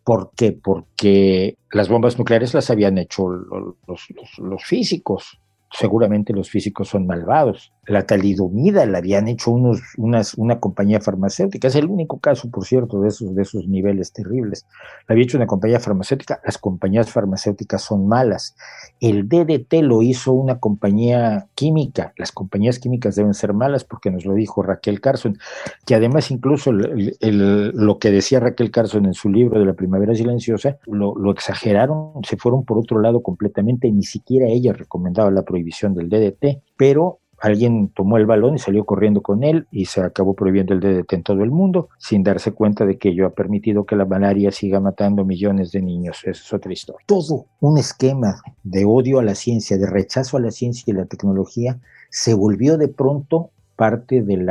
[0.06, 0.52] ¿Por qué?
[0.52, 4.06] Porque las bombas nucleares las habían hecho los,
[4.38, 5.40] los físicos.
[5.72, 11.68] Seguramente los físicos son malvados la talidomida la habían hecho unos, unas, una compañía farmacéutica.
[11.68, 14.66] Es el único caso, por cierto, de esos, de esos niveles terribles.
[15.06, 16.40] La había hecho una compañía farmacéutica.
[16.44, 18.56] Las compañías farmacéuticas son malas.
[19.00, 22.12] El DDT lo hizo una compañía química.
[22.16, 25.38] Las compañías químicas deben ser malas porque nos lo dijo Raquel Carson,
[25.84, 30.78] que además incluso lo que decía Raquel Carson en su libro de la primavera silenciosa,
[30.86, 33.90] lo, lo exageraron, se fueron por otro lado completamente.
[33.92, 38.84] Ni siquiera ella recomendaba la prohibición del DDT, pero alguien tomó el balón y salió
[38.84, 42.52] corriendo con él y se acabó prohibiendo el DDT en todo el mundo sin darse
[42.52, 46.18] cuenta de que ello ha permitido que la malaria siga matando millones de niños.
[46.24, 47.04] Esa es otra historia.
[47.06, 51.06] Todo un esquema de odio a la ciencia, de rechazo a la ciencia y la
[51.06, 51.78] tecnología
[52.10, 54.48] se volvió de pronto parte del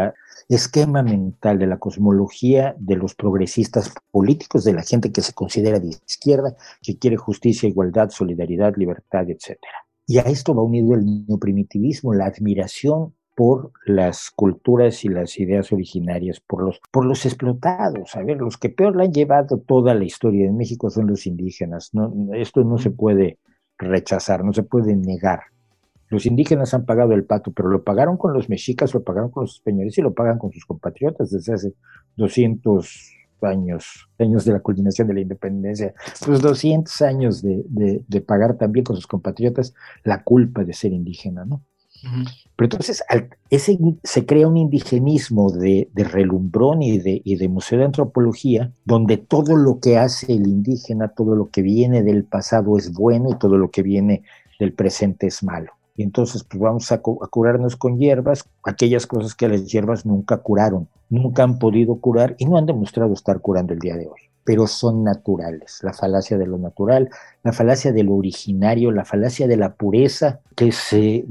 [0.48, 5.80] esquema mental de la cosmología de los progresistas políticos, de la gente que se considera
[5.80, 9.85] de izquierda, que quiere justicia, igualdad, solidaridad, libertad, etcétera.
[10.08, 15.74] Y a esto va unido el neoprimitivismo, la admiración por las culturas y las ideas
[15.74, 18.16] originarias, por los, por los explotados.
[18.16, 21.28] A ver, los que peor le han llevado toda la historia de México son los
[21.28, 21.90] indígenas.
[21.94, 23.40] No, esto no se puede
[23.78, 25.42] rechazar, no se puede negar.
[26.08, 29.44] Los indígenas han pagado el pato, pero lo pagaron con los mexicas, lo pagaron con
[29.44, 31.74] los españoles y lo pagan con sus compatriotas desde hace
[32.16, 35.94] 200 años, años de la culminación de la independencia,
[36.26, 37.64] pues 200 años de,
[38.08, 41.62] de, pagar también con sus compatriotas la culpa de ser indígena, ¿no?
[42.56, 43.04] Pero entonces
[43.50, 48.72] ese, se crea un indigenismo de, de relumbrón y de, y de museo de antropología,
[48.86, 53.32] donde todo lo que hace el indígena, todo lo que viene del pasado es bueno
[53.32, 54.24] y todo lo que viene
[54.60, 55.72] del presente es malo.
[55.96, 60.38] Y entonces pues vamos a, a curarnos con hierbas, aquellas cosas que las hierbas nunca
[60.38, 64.22] curaron nunca han podido curar y no han demostrado estar curando el día de hoy,
[64.44, 65.80] pero son naturales.
[65.82, 67.10] La falacia de lo natural,
[67.44, 71.26] la falacia de lo originario, la falacia de la pureza que se,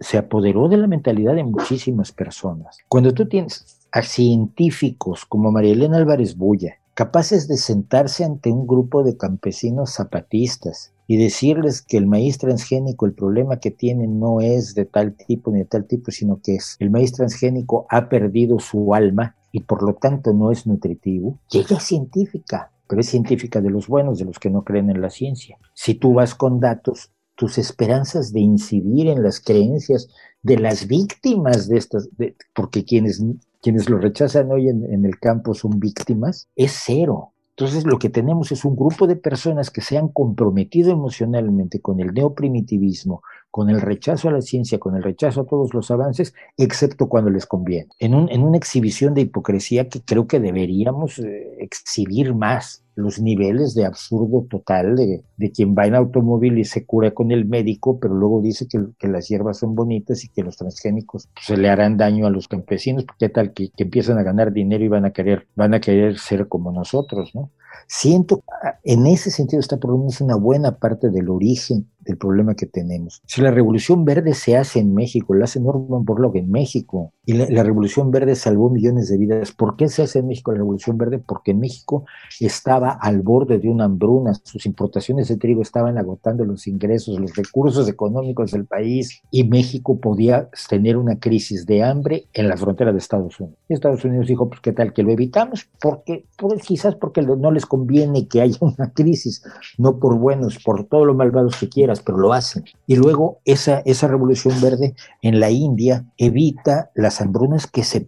[0.00, 2.78] se apoderó de la mentalidad de muchísimas personas.
[2.88, 8.66] Cuando tú tienes a científicos como María Elena Álvarez Bulla, capaces de sentarse ante un
[8.66, 14.40] grupo de campesinos zapatistas y decirles que el maíz transgénico, el problema que tiene no
[14.40, 18.08] es de tal tipo ni de tal tipo, sino que es el maíz transgénico ha
[18.08, 21.36] perdido su alma y por lo tanto no es nutritivo.
[21.50, 24.88] Y ella es científica, pero es científica de los buenos, de los que no creen
[24.88, 25.58] en la ciencia.
[25.74, 30.06] Si tú vas con datos, tus esperanzas de incidir en las creencias
[30.44, 32.08] de las víctimas de estas,
[32.54, 33.20] porque quienes,
[33.60, 37.32] quienes lo rechazan hoy en el campo son víctimas, es cero.
[37.60, 42.00] Entonces lo que tenemos es un grupo de personas que se han comprometido emocionalmente con
[42.00, 46.32] el neoprimitivismo, con el rechazo a la ciencia, con el rechazo a todos los avances,
[46.56, 47.90] excepto cuando les conviene.
[47.98, 53.20] En, un, en una exhibición de hipocresía que creo que deberíamos eh, exhibir más los
[53.20, 57.46] niveles de absurdo total de, de, quien va en automóvil y se cura con el
[57.46, 61.46] médico, pero luego dice que, que las hierbas son bonitas y que los transgénicos pues,
[61.46, 64.84] se le harán daño a los campesinos, porque tal que, que, empiezan a ganar dinero
[64.84, 67.50] y van a querer, van a querer ser como nosotros, ¿no?
[67.86, 68.42] Siento,
[68.84, 73.22] en ese sentido está por lo una buena parte del origen del problema que tenemos.
[73.26, 77.34] Si la Revolución Verde se hace en México, la hace Norman Borlaug en México, y
[77.34, 80.58] la, la, Revolución Verde salvó millones de vidas, ¿por qué se hace en México la
[80.58, 81.18] Revolución Verde?
[81.18, 82.04] Porque México
[82.40, 87.34] estaba al borde de una hambruna, sus importaciones de trigo estaban agotando los ingresos, los
[87.36, 92.92] recursos económicos del país, y México podía tener una crisis de hambre en la frontera
[92.92, 93.58] de Estados Unidos.
[93.68, 96.24] Y Estados Unidos dijo, pues qué tal que lo evitamos, porque
[96.66, 99.42] quizás porque no les conviene que haya una crisis,
[99.78, 102.64] no por buenos, por todo lo malvados que pero lo hacen.
[102.86, 108.06] Y luego esa, esa revolución verde en la India evita las hambrunas que se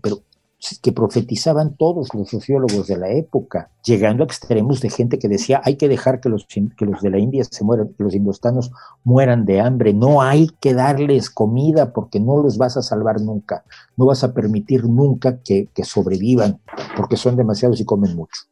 [0.80, 5.60] que profetizaban todos los sociólogos de la época, llegando a extremos de gente que decía
[5.64, 8.70] hay que dejar que los, que los de la India se mueran, que los indostanos
[9.02, 13.64] mueran de hambre, no hay que darles comida porque no los vas a salvar nunca,
[13.96, 16.60] no vas a permitir nunca que, que sobrevivan
[16.96, 18.42] porque son demasiados y comen mucho.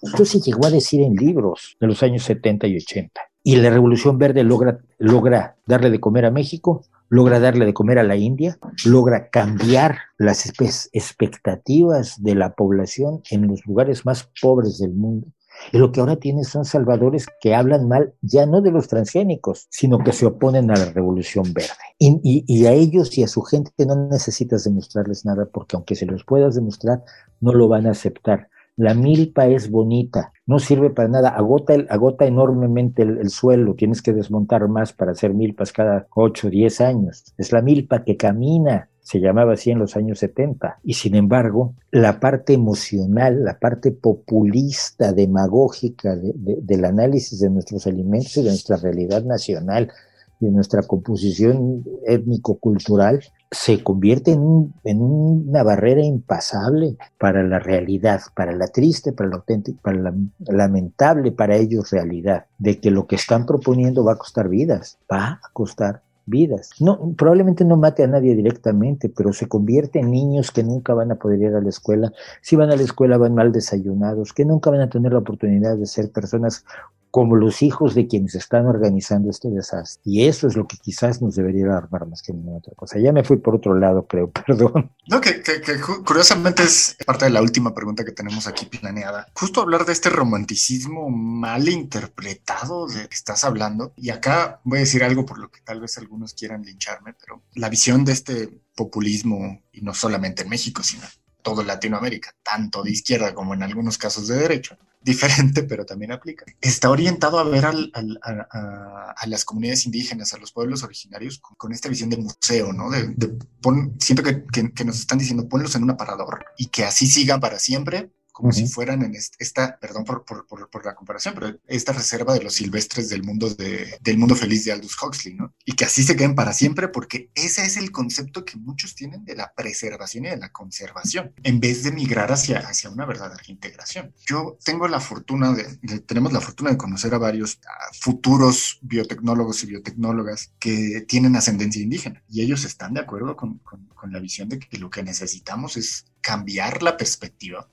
[0.00, 3.20] Esto se llegó a decir en libros de los años 70 y 80.
[3.42, 7.98] Y la Revolución Verde logra, logra darle de comer a México, logra darle de comer
[7.98, 10.46] a la India, logra cambiar las
[10.92, 15.26] expectativas de la población en los lugares más pobres del mundo.
[15.72, 19.66] Y lo que ahora tienes son salvadores que hablan mal ya no de los transgénicos,
[19.70, 21.68] sino que se oponen a la revolución verde.
[21.98, 26.06] Y, y, a ellos y a su gente no necesitas demostrarles nada, porque aunque se
[26.06, 27.02] los puedas demostrar,
[27.40, 28.48] no lo van a aceptar.
[28.80, 33.74] La milpa es bonita, no sirve para nada, agota, el, agota enormemente el, el, suelo,
[33.74, 37.34] tienes que desmontar más para hacer milpas cada 8 o 10 años.
[37.36, 40.78] Es la milpa que camina, se llamaba así en los años 70.
[40.82, 47.50] Y sin embargo, la parte emocional, la parte populista, demagógica de, de, del análisis de
[47.50, 49.92] nuestros alimentos y de nuestra realidad nacional
[50.40, 57.58] y de nuestra composición étnico-cultural, se convierte en, un, en, una barrera impasable para la
[57.58, 62.90] realidad, para la triste, para la auténtica, para la lamentable para ellos realidad, de que
[62.90, 66.70] lo que están proponiendo va a costar vidas, va a costar vidas.
[66.78, 71.10] No, probablemente no mate a nadie directamente, pero se convierte en niños que nunca van
[71.10, 72.12] a poder ir a la escuela.
[72.40, 75.76] Si van a la escuela van mal desayunados, que nunca van a tener la oportunidad
[75.76, 76.64] de ser personas
[77.10, 80.02] como los hijos de quienes están organizando este desastre.
[80.04, 82.98] Y eso es lo que quizás nos debería alarmar más que ninguna otra cosa.
[82.98, 84.92] Ya me fui por otro lado, creo, perdón.
[85.08, 89.26] No, que, que, que, curiosamente es parte de la última pregunta que tenemos aquí planeada.
[89.34, 93.92] Justo hablar de este romanticismo mal interpretado de que estás hablando.
[93.96, 97.42] Y acá voy a decir algo por lo que tal vez algunos quieran lincharme, pero
[97.54, 101.04] la visión de este populismo, y no solamente en México, sino
[101.42, 106.44] todo Latinoamérica, tanto de izquierda como en algunos casos de derecho, diferente, pero también aplica.
[106.60, 111.88] Está orientado a ver al, a, las comunidades indígenas, a los pueblos originarios, con, esta
[111.88, 112.90] visión de museo, ¿no?
[112.90, 113.28] De, de
[113.60, 117.40] pon, siento que, que, nos están diciendo, ponlos en un aparador y que así sigan
[117.40, 118.66] para siempre, como uh -huh.
[118.66, 122.42] si fueran en esta, perdón por, por, por, por, la comparación, pero esta reserva de
[122.42, 125.54] los silvestres del mundo, de, del mundo feliz de Aldous Huxley, ¿no?
[125.64, 129.24] Y que así se queden para siempre, porque ese es el concepto que muchos tienen
[129.24, 133.42] de la preservación y de la conservación, en vez de migrar hacia, hacia una verdadera
[133.48, 134.14] integración.
[134.26, 138.78] Yo tengo la fortuna de, de tenemos la fortuna de conocer a varios a futuros
[138.80, 144.12] biotecnólogos y biotecnólogas que tienen ascendencia indígena, y ellos están de acuerdo con, con, con
[144.12, 147.68] la visión de que lo que necesitamos es cambiar la perspectiva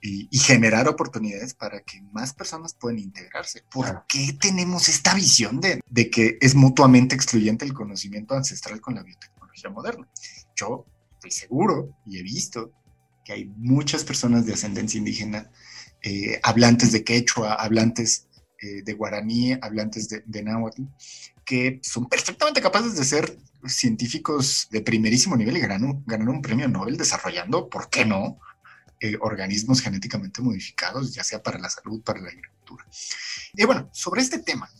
[0.00, 3.64] y, y, generar oportunidades para que más personas puedan integrarse.
[3.70, 8.94] ¿Por qué tenemos esta visión de, de, que es mutuamente excluyente el conocimiento ancestral con
[8.94, 10.06] la biotecnología moderna?
[10.54, 12.72] Yo estoy seguro y he visto
[13.24, 15.50] que hay muchas personas de ascendencia indígena,
[16.02, 18.28] eh, hablantes de quechua, hablantes
[18.60, 20.82] eh, de guaraní, hablantes de, de náhuatl,
[21.44, 26.68] que son perfectamente capaces de ser científicos de primerísimo nivel y ganar ganar un premio
[26.68, 28.38] Nobel desarrollando, ¿por qué no?,
[29.00, 32.86] eh, organismos genéticamente modificados, ya sea para la salud, para la agricultura.
[33.54, 34.70] Y bueno, sobre este tema,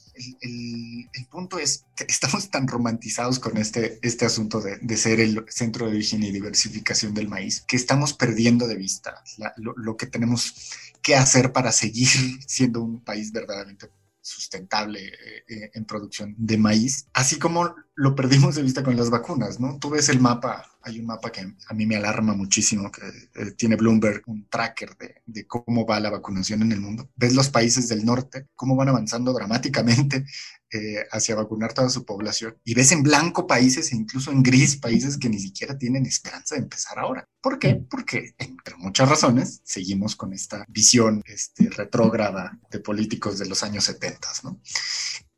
[0.41, 5.45] el, punto es que estamos tan romantizados con este, este asunto de, de, ser el
[5.49, 9.23] centro de origen y diversificación del maíz, que estamos perdiendo de vista
[9.57, 10.55] lo que tenemos
[11.03, 12.09] que hacer para seguir
[12.47, 13.89] siendo un país verdaderamente
[14.27, 15.13] sustentable
[15.47, 19.79] eh, en producción de maíz, así como lo perdimos de vista con las vacunas, ¿no?
[19.79, 23.53] Tú ves el mapa, hay un mapa que a mí me alarma muchísimo, que eh,
[23.53, 27.09] tiene Bloomberg, un tracker de, de, cómo va la vacunación en el mundo.
[27.15, 30.27] Ves los países del norte, cómo van avanzando dramáticamente
[30.73, 32.57] eh, hacia vacunar toda su población.
[32.65, 36.55] Y ves en blanco países e incluso en gris países que ni siquiera tienen esperanza
[36.55, 37.25] de empezar ahora.
[37.41, 37.75] ¿Por qué?
[37.75, 43.85] Porque, entre muchas razones, seguimos con esta visión este, retrógrada de políticos de los años
[43.85, 44.61] 70, ¿no?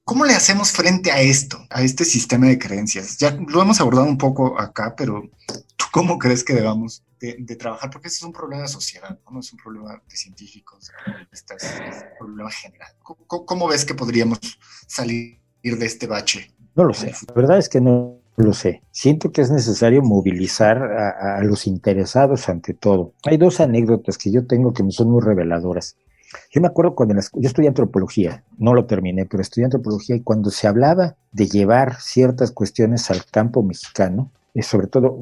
[0.08, 3.18] ¿Cómo le hacemos frente a esto, a este sistema de creencias?
[3.18, 5.30] Ya lo hemos abordado un poco acá, pero
[5.76, 7.90] ¿tú cómo crees que debamos de, trabajar?
[7.90, 10.90] Porque este es un problema de sociedad, no, es un problema de científicos,
[11.32, 12.90] este es, un problema general.
[13.02, 14.38] ¿Cómo, ves que podríamos
[14.86, 16.52] salir de este bache?
[16.74, 18.82] No lo sé, la verdad es que no lo sé.
[18.92, 23.14] Siento que es necesario movilizar a, a, los interesados ante todo.
[23.24, 25.96] Hay dos anécdotas que yo tengo que me son muy reveladoras.
[26.50, 30.50] Yo me acuerdo cuando yo estudié antropología, no lo terminé, pero estudié antropología y cuando
[30.50, 34.30] se hablaba de llevar ciertas cuestiones al campo mexicano,
[34.62, 35.18] sobre todo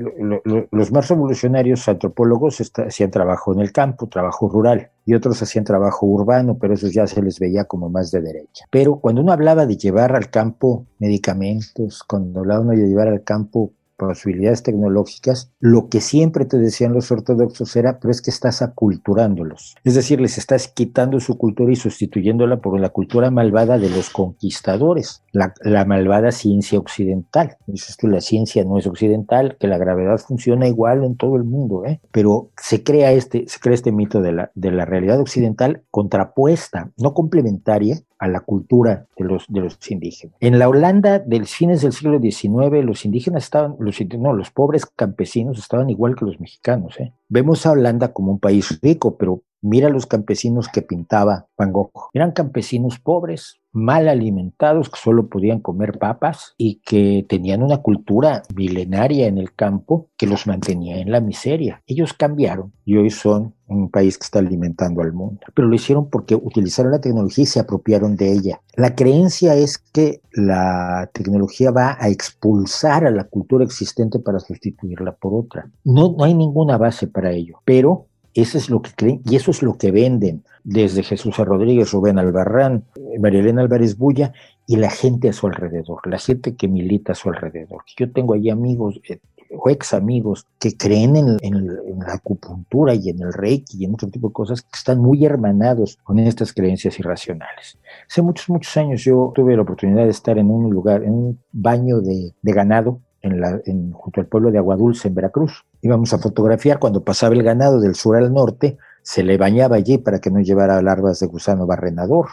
[0.71, 6.07] los más revolucionarios antropólogos hacían trabajo en el campo, trabajo rural, y otros hacían trabajo
[6.07, 8.67] urbano, pero eso ya se les veía como más de derecha.
[8.71, 13.23] Pero cuando uno hablaba de llevar al campo medicamentos, cuando hablaba uno de llevar al
[13.23, 18.63] campo posibilidades tecnológicas, lo que siempre te decían los ortodoxos era, pero es que estás
[18.63, 19.75] aculturándolos.
[19.85, 24.11] Es decir, les estás quitando su cultura y sustituyéndola por la cultura malvada de los
[24.11, 27.57] conquistadores, la, malvada ciencia occidental.
[27.67, 31.45] Dices tú, la ciencia no es occidental, que la gravedad funciona igual en todo el
[31.45, 32.01] mundo, ¿eh?
[32.11, 36.91] pero se crea este, se crea este mito de la, de la realidad occidental contrapuesta,
[36.97, 40.37] no complementaria, a la cultura de los, de los indígenas.
[40.41, 44.87] En la Holanda del fines del siglo XIX, los indígenas estaban, los, no, los pobres
[44.87, 46.99] campesinos estaban igual que los mexicanos.
[46.99, 47.13] ¿eh?
[47.29, 51.91] Vemos a Holanda como un país rico, pero mira los campesinos que pintaba Van Gogh.
[52.13, 58.43] Eran campesinos pobres, mal alimentados, que solo podían comer papas y que tenían una cultura
[58.55, 61.83] milenaria en el campo que los mantenía en la miseria.
[61.87, 65.41] Ellos cambiaron y hoy son un país que está alimentando al mundo.
[65.55, 68.63] Pero lo hicieron porque utilizaron la tecnología y se apropiaron de ella.
[68.77, 75.13] La creencia es que la tecnología va a expulsar a la cultura existente para sustituirla
[75.17, 75.71] por otra.
[75.85, 78.07] No, no hay ninguna base para ello, pero
[78.43, 82.19] eso es lo que creen y eso es lo que venden desde Jesús Rodríguez, Rubén
[82.19, 82.85] Albarrán,
[83.21, 84.33] María Elena Álvarez Bulla
[84.67, 87.83] y la gente a su alrededor, la gente que milita a su alrededor.
[87.97, 89.21] Yo tengo ahí amigos eh,
[89.51, 91.67] o ex amigos que creen en,
[91.99, 95.25] la acupuntura y en el reiki y en otro tipo de cosas que están muy
[95.25, 97.79] hermanados con estas creencias irracionales.
[98.09, 101.41] Hace muchos, muchos años yo tuve la oportunidad de estar en un lugar, en un
[101.53, 105.65] baño de, ganado en, junto al pueblo de Aguadulce, en Veracruz.
[105.87, 109.99] Íbamos a fotografiar cuando pasaba el ganado del sur al norte, se le bañaba allí
[109.99, 112.27] para que no llevara larvas de gusano barrenador.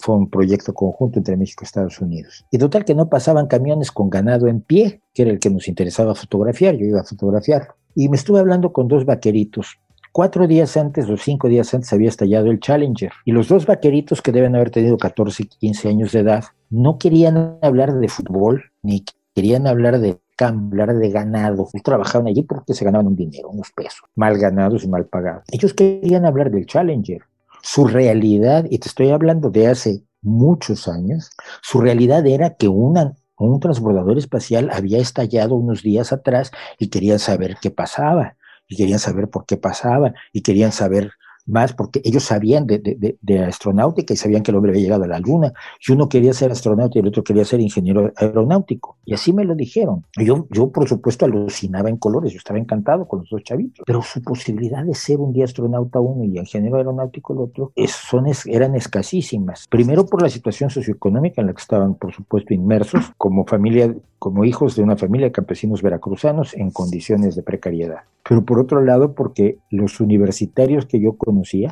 [0.00, 2.44] fue un proyecto conjunto entre México y Estados Unidos.
[2.50, 5.66] Y total que no pasaban camiones con ganado en pie, que era el que nos
[5.66, 7.68] interesaba fotografiar, yo iba a fotografiar.
[7.94, 9.78] Y me estuve hablando con dos vaqueritos
[10.12, 14.20] Cuatro días antes o cinco días antes había estallado el Challenger y los dos vaqueritos
[14.20, 18.72] que deben haber tenido 14 y 15 años de edad no querían hablar de fútbol
[18.82, 21.68] ni querían hablar de hablar de ganado.
[21.84, 25.44] trabajaban allí porque se ganaban un dinero, unos pesos, mal ganados y mal pagados.
[25.50, 27.22] Ellos querían hablar del Challenger.
[27.62, 31.30] Su realidad, y te estoy hablando de hace muchos años,
[31.62, 37.18] su realidad era que una, un transbordador espacial había estallado unos días atrás y querían
[37.18, 41.12] saber qué pasaba, y querían saber por qué pasaba, y querían saber
[41.46, 45.04] más porque ellos sabían de, de, de, astronáutica y sabían que el hombre había llegado
[45.04, 45.52] a la luna.
[45.86, 48.96] Y uno quería ser astronauta y el otro quería ser ingeniero aeronáutico.
[49.04, 50.04] Y así me lo dijeron.
[50.16, 52.32] Yo, yo por supuesto, alucinaba en colores.
[52.32, 53.84] Yo estaba encantado con los dos chavitos.
[53.86, 57.92] Pero su posibilidad de ser un día astronauta uno y ingeniero aeronáutico el otro es,
[57.92, 59.66] son, eran escasísimas.
[59.68, 64.44] Primero por la situación socioeconómica en la que estaban, por supuesto, inmersos como familia, como
[64.44, 68.00] hijos de una familia de campesinos veracruzanos en condiciones de precariedad.
[68.28, 71.14] Pero por otro lado, porque los universitarios que yo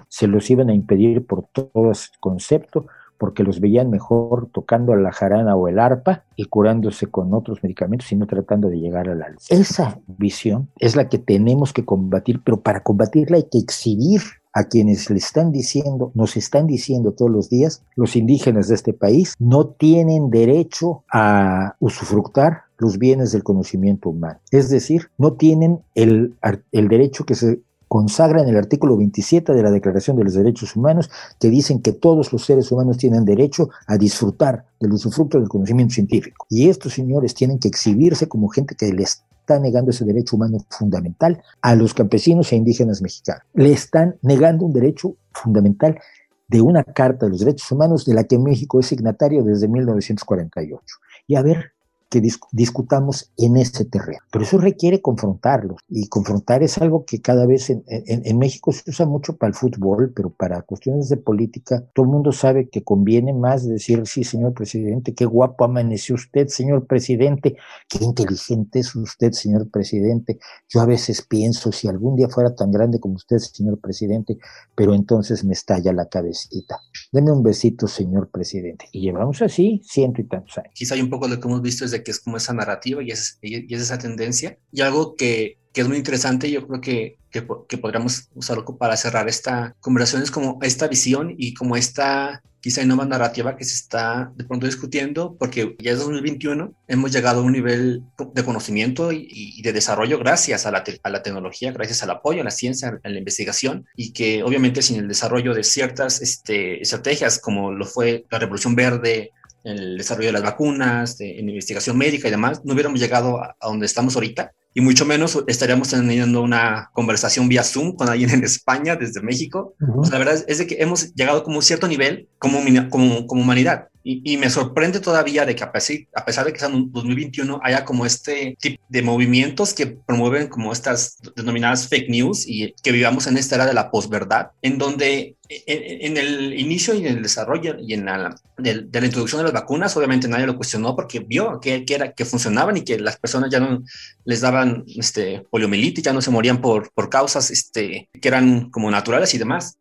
[0.08, 2.86] se los iban a impedir por todo concepto,
[3.18, 8.11] porque los veían mejor tocando la jarana o el arpa y curándose con otros medicamentos
[8.12, 9.50] y no tratando de llegar a la luz.
[9.50, 14.64] Esa visión es la que tenemos que combatir, pero para combatirla hay que exhibir a
[14.64, 19.34] quienes le están diciendo, nos están diciendo todos los días, los indígenas de este país
[19.38, 24.40] no tienen derecho a usufructar los bienes del conocimiento humano.
[24.50, 26.34] Es decir, no tienen el
[26.72, 27.61] derecho que se
[27.91, 31.11] consagra en el artículo 27 de la Declaración de los Derechos Humanos,
[31.41, 35.95] que dicen que todos los seres humanos tienen derecho a disfrutar del usufructo del conocimiento
[35.95, 36.47] científico.
[36.49, 40.59] Y estos señores tienen que exhibirse como gente que les está negando ese derecho humano
[40.68, 43.43] fundamental a los campesinos e indígenas mexicanos.
[43.55, 45.99] Le están negando un derecho fundamental
[46.47, 50.80] de una Carta de los Derechos Humanos de la que México es signatario desde 1948.
[51.26, 51.72] Y a ver,
[52.11, 52.20] que
[52.52, 54.18] discutamos en ese terreno.
[54.32, 58.90] Pero eso requiere confrontarlos y confrontar es algo que cada vez en, en, México se
[58.90, 62.82] usa mucho para el fútbol, pero para cuestiones de política, todo el mundo sabe que
[62.82, 67.56] conviene más decir, sí, señor presidente, qué guapo amaneció usted, señor presidente,
[67.88, 70.40] qué inteligente es usted, señor presidente.
[70.68, 74.36] Yo a veces pienso, si algún día fuera tan grande como usted, señor presidente,
[74.74, 76.80] pero entonces me estalla la cabecita.
[77.12, 78.86] Deme un besito, señor presidente.
[78.90, 80.72] Y llevamos así ciento y tantos años.
[80.74, 83.11] Quizá hay un poco lo que hemos visto es que es como esa narrativa y
[83.11, 84.59] es, y es esa tendencia.
[84.72, 88.64] Y algo que, que es muy interesante, y yo creo que, que, que, podríamos usarlo
[88.76, 93.64] para cerrar esta conversación, es como esta visión y como esta quizá nueva narrativa que
[93.64, 98.44] se está de pronto discutiendo, porque ya es 2021, hemos llegado a un nivel de
[98.44, 102.51] conocimiento y, de desarrollo gracias a la, a la, tecnología, gracias al apoyo a la
[102.51, 107.72] ciencia, a la investigación, y que obviamente sin el desarrollo de ciertas este, estrategias como
[107.72, 109.32] lo fue la Revolución Verde,
[109.64, 113.56] el desarrollo de las vacunas, de, en investigación médica y demás, no hubiéramos llegado a,
[113.61, 118.44] donde estamos ahorita y mucho menos estaríamos teniendo una conversación vía Zoom con alguien en
[118.44, 119.74] España desde México.
[120.11, 123.88] la verdad es de que hemos llegado como un cierto nivel como, como, como humanidad.
[124.03, 127.61] Y, me sorprende todavía de que a pesar, a pesar de que sea en 2021
[127.62, 132.92] haya como este tipo de movimientos que promueven como estas denominadas fake news y que
[132.92, 135.36] vivamos en esta era de la posverdad, en donde
[135.66, 139.53] en, el inicio y en el desarrollo y en la, de, la introducción de las
[139.53, 143.18] vacunas, obviamente nadie lo cuestionó porque vio que, que, era, que funcionaban y que las
[143.18, 143.82] personas ya no
[144.24, 148.90] les daban este, poliomielitis, ya no se morían por, por causas este, que eran como
[148.90, 149.76] naturales y demás.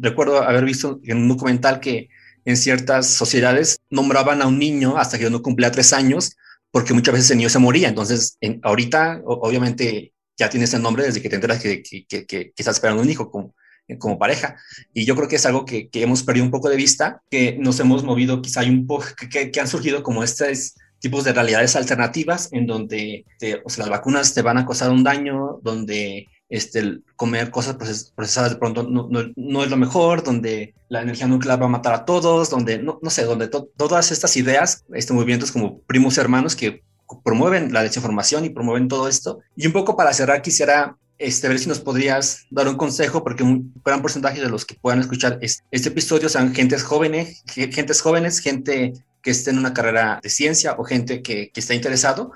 [0.00, 2.08] Recuerdo haber visto en un documental que
[2.48, 6.34] en ciertas sociedades nombraban a un niño hasta que no cumplía tres años,
[6.70, 7.88] porque muchas veces el niño se moría.
[7.88, 12.26] Entonces, en, ahorita, obviamente, ya tienes el nombre desde que te enteras que, que, que,
[12.26, 13.54] que estás esperando un hijo como,
[13.98, 14.56] como pareja.
[14.94, 17.80] Y yo creo que es algo que, hemos perdido un poco de vista, que nos
[17.80, 22.48] hemos movido, quizá hay un poco, que, han surgido como estos tipos de realidades alternativas
[22.52, 27.76] en donde las vacunas te van a causar un daño, donde este, comer cosas
[28.14, 31.94] procesadas de pronto no, no, es lo mejor, donde la energía nuclear va a matar
[31.94, 36.56] a todos, donde, no, no sé, donde todas estas ideas, este movimientos como primos hermanos
[36.56, 36.82] que
[37.24, 39.40] promueven la desinformación y promueven todo esto.
[39.56, 43.42] Y un poco para cerrar, quisiera este, ver si nos podrías dar un consejo, porque
[43.42, 48.40] un gran porcentaje de los que puedan escuchar este episodio sean gentes jóvenes, gentes jóvenes,
[48.40, 48.92] gente
[49.22, 52.32] que esté en una carrera de ciencia o gente que, que está interesado,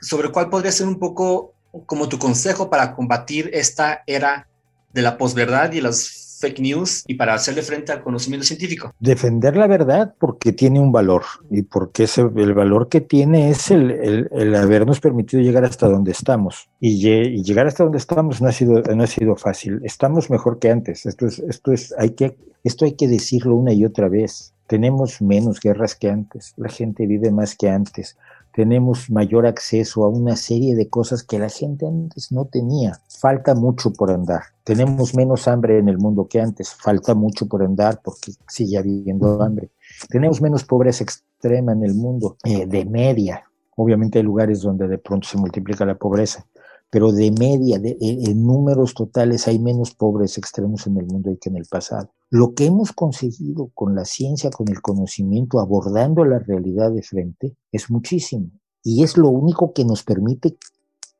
[0.00, 1.54] sobre cuál podría ser un poco
[1.86, 4.48] como tu consejo para combatir esta era
[4.92, 8.92] de la posverdad y las fake news y para hacerle frente al conocimiento científico.
[8.98, 14.54] Defender la verdad porque tiene un valor y porque el valor que tiene es el,
[14.56, 16.68] habernos permitido llegar hasta donde estamos.
[16.80, 19.80] Y, llegar hasta donde estamos no ha, sido, no ha sido fácil.
[19.84, 21.06] Estamos mejor que antes.
[21.06, 24.52] Esto, es, esto, es, hay que, esto hay que decirlo una y otra vez.
[24.66, 26.54] Tenemos menos guerras que antes.
[26.56, 28.16] La gente vive más que antes
[28.52, 33.00] tenemos mayor acceso a una serie de cosas que la gente antes no tenía.
[33.08, 34.42] Falta mucho por andar.
[34.64, 36.74] Tenemos menos hambre en el mundo que antes.
[36.74, 39.70] Falta mucho por andar porque sigue habiendo hambre.
[40.08, 43.44] Tenemos menos pobreza extrema en el mundo, eh, de media.
[43.76, 46.46] Obviamente hay lugares donde de pronto se multiplica la pobreza,
[46.90, 51.48] pero de media, de, en números totales, hay menos pobres extremos en el mundo que
[51.48, 52.10] en el pasado.
[52.32, 57.58] Lo que hemos conseguido con la ciencia, con el conocimiento, abordando la realidad de frente,
[57.70, 58.48] es muchísimo.
[58.82, 60.56] Y es lo único que nos permite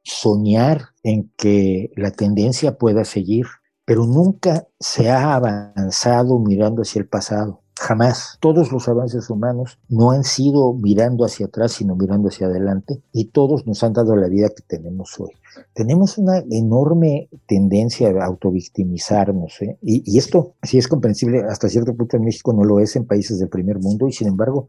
[0.03, 3.45] soñar en que la tendencia pueda seguir,
[3.85, 7.62] pero nunca se ha avanzado mirando hacia el pasado.
[7.79, 8.39] Jamás.
[8.41, 13.27] Todos los avances humanos no han sido mirando hacia atrás, sino mirando hacia adelante, y
[13.27, 15.31] todos nos han dado la vida que tenemos hoy.
[15.75, 19.79] Tenemos una enorme tendencia a autovictimizarnos, ¿eh?
[19.83, 23.07] y, y esto sí es comprensible hasta cierto punto en México, no lo es en
[23.07, 24.69] países del primer mundo, y sin embargo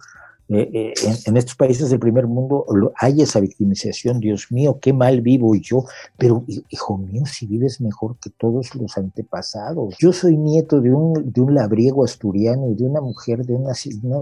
[0.50, 0.94] eh, eh,
[1.26, 2.66] en, estos países del primer mundo
[2.98, 5.86] hay esa victimización, Dios mío, qué mal vivo yo,
[6.18, 9.96] pero hijo mío, si vives mejor que todos los antepasados.
[10.00, 13.74] Yo soy nieto de un, de un labriego asturiano y de una mujer de una,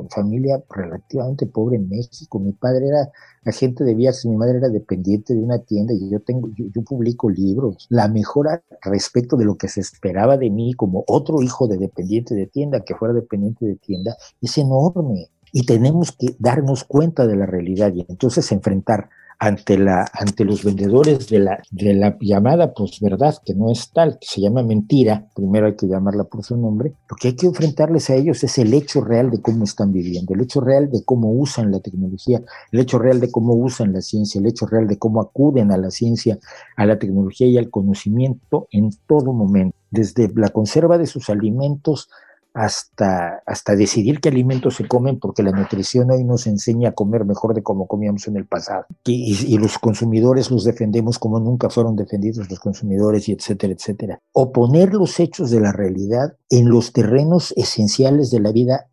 [0.10, 2.40] familia relativamente pobre en México.
[2.40, 3.12] Mi padre era
[3.44, 7.30] agente de viajes, mi madre era dependiente de una tienda y yo tengo, yo, publico
[7.30, 7.88] libros.
[7.90, 12.36] La mejora respecto de lo que se esperaba de mí como otro hijo de dependiente
[12.36, 17.36] de tienda, que fuera dependiente de tienda, es enorme y tenemos que darnos cuenta de
[17.36, 19.10] la realidad y entonces enfrentar
[19.42, 24.20] ante, la, ante los vendedores de la, de la llamada posverdad, que no es tal,
[24.20, 27.48] que se llama mentira, primero hay que llamarla por su nombre, lo que hay que
[27.48, 31.04] enfrentarles a ellos es el hecho real de cómo están viviendo, el hecho real de
[31.04, 32.40] cómo usan la tecnología,
[32.72, 35.78] el hecho real de cómo usan la ciencia, el hecho real de cómo acuden a
[35.78, 36.38] la ciencia,
[36.78, 42.10] a la tecnología y al conocimiento en todo momento, desde la conserva de sus alimentos
[42.54, 47.26] hasta, hasta decidir qué alimentos se comen, porque la nutrición hoy nos enseña a comer
[47.26, 48.86] mejor de como comíamos en el pasado.
[49.06, 54.20] Y, los consumidores los defendemos como nunca fueron defendidos los consumidores, y etcétera, etcétera.
[54.34, 58.88] Oponer los hechos de la realidad en los terrenos esenciales de la vida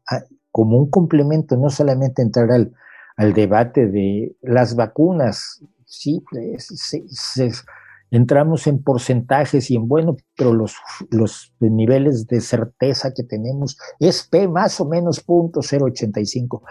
[0.52, 2.72] como un complemento, no solamente entrar al,
[3.16, 6.22] al debate de las vacunas, sí,
[6.58, 7.50] se, se,
[8.10, 10.76] entramos en porcentajes y en bueno, pero los,
[11.10, 16.62] los niveles de certeza que tenemos es P más o menos punto 085.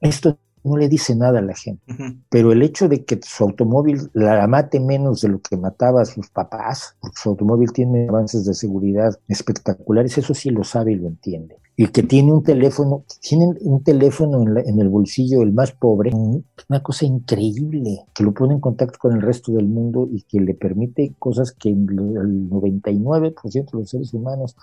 [0.00, 1.82] Esto no le dice nada a la gente,
[2.28, 6.04] pero el hecho de que su automóvil la mate menos de lo que mataba a
[6.04, 10.96] sus papás, porque su automóvil tiene avances de seguridad espectaculares, eso sí lo sabe y
[10.96, 15.72] lo entiende y que tiene un teléfono, tienen un teléfono en, el bolsillo, el más
[15.72, 20.22] pobre, una cosa increíble, que lo pone en contacto con el resto del mundo y
[20.22, 24.54] que le permite cosas que el 99% de los seres humanos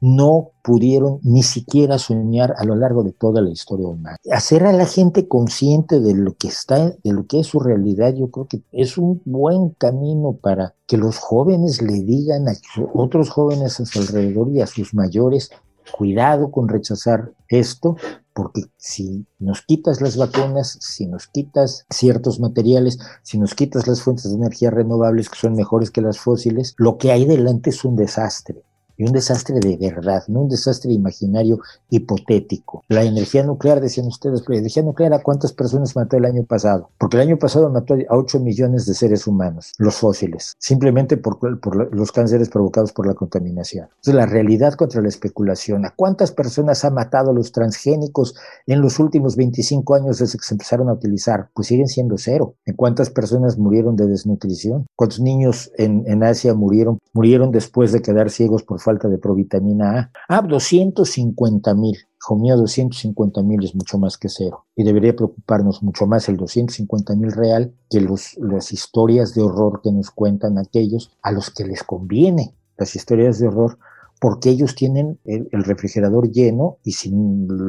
[0.00, 4.16] no pudieron ni siquiera soñar a lo largo de toda la historia humana.
[4.30, 8.14] Hacer a la gente consciente de lo que está, de lo que es su realidad,
[8.14, 12.52] yo creo que es un buen camino para que los jóvenes le digan a
[12.92, 15.50] otros jóvenes a su alrededor y a sus mayores
[15.96, 17.96] cuidado con rechazar esto,
[18.32, 24.02] porque si nos quitas las vacunas, si nos quitas ciertos materiales, si nos quitas las
[24.02, 27.84] fuentes de energía renovables que son mejores que las fósiles, lo que hay delante es
[27.84, 28.64] un desastre
[28.96, 31.58] y un desastre de verdad, no un desastre imaginario
[31.90, 32.84] hipotético.
[32.88, 36.90] La energía nuclear, decían ustedes, la energía nuclear, ¿a cuántas personas mató el año pasado?
[36.98, 41.38] Porque el año pasado mató a 8 millones de seres humanos, los fósiles, simplemente por,
[41.60, 43.88] por los cánceres provocados por la contaminación.
[43.88, 45.84] Entonces, la realidad contra la especulación.
[45.84, 48.34] ¿A cuántas personas ha matado los transgénicos
[48.66, 51.48] en los últimos 25 años desde que se empezaron a utilizar?
[51.54, 52.54] Pues siguen siendo cero.
[52.64, 54.86] ¿En cuántas personas murieron de desnutrición?
[54.96, 60.12] ¿Cuántos niños en, en Asia murieron, murieron después de quedar ciegos por falta de provitamina
[60.28, 60.38] A.
[60.38, 61.96] Ah, 250 mil.
[62.20, 64.66] Hijo mío, 250 mil es mucho más que cero.
[64.76, 69.80] Y debería preocuparnos mucho más el 250 mil real que los, las historias de horror
[69.82, 72.54] que nos cuentan aquellos a los que les conviene.
[72.76, 73.78] Las historias de horror
[74.24, 77.12] porque ellos tienen el, refrigerador lleno y si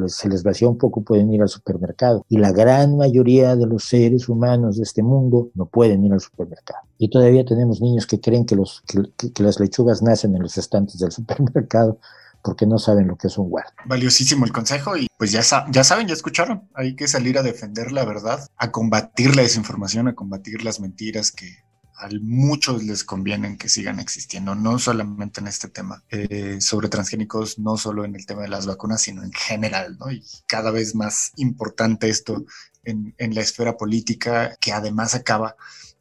[0.08, 2.26] se les vacía un poco pueden ir al supermercado.
[2.30, 6.22] Y la gran mayoría de los seres humanos de este mundo no pueden ir al
[6.22, 6.80] supermercado.
[6.98, 10.98] Y todavía tenemos niños que creen que, los, que, las lechugas nacen en los estantes
[10.98, 12.00] del supermercado
[12.42, 13.74] porque no saben lo que es un guardia.
[13.86, 15.42] Valiosísimo el consejo y pues ya,
[15.72, 20.08] ya saben, ya escucharon, hay que salir a defender la verdad, a combatir la desinformación,
[20.08, 21.65] a combatir las mentiras que
[21.98, 27.60] a muchos les conviene que sigan existiendo, no solamente en este tema eh, sobre transgénicos,
[27.60, 30.12] no solo en el tema de las vacunas, sino en general, ¿no?
[30.12, 32.46] Y cada vez más importante esto
[32.84, 35.56] en, en la esfera política, que además acaba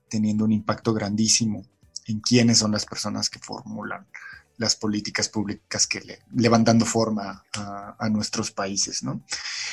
[0.08, 1.64] teniendo un impacto grandísimo
[2.06, 4.06] en quiénes son las personas que formulan
[4.56, 9.22] las políticas públicas que le, van dando forma a, nuestros países, ¿no?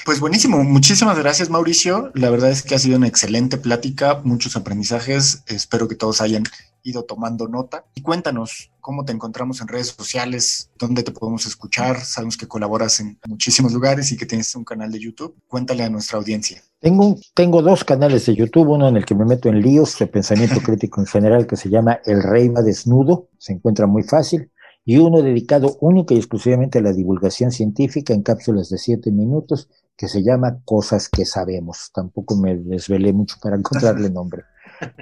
[0.05, 4.55] Pues buenísimo, muchísimas gracias Mauricio, la verdad es que ha sido una excelente plática, muchos
[4.55, 6.43] aprendizajes, espero que todos hayan
[6.83, 7.85] ido tomando nota.
[7.93, 12.99] Y cuéntanos cómo te encontramos en redes sociales, dónde te podemos escuchar, sabemos que colaboras
[12.99, 16.61] en muchísimos lugares y que tienes un canal de YouTube, cuéntale a nuestra audiencia.
[16.79, 20.07] Tengo, tengo dos canales de YouTube, uno en el que me meto en líos de
[20.07, 24.50] pensamiento crítico en general que se llama El Rey va desnudo, se encuentra muy fácil
[24.83, 29.69] y uno dedicado única y exclusivamente a la divulgación científica en cápsulas de siete minutos
[29.95, 31.91] que se llama Cosas que sabemos.
[31.93, 34.43] Tampoco me desvelé mucho para encontrarle nombre.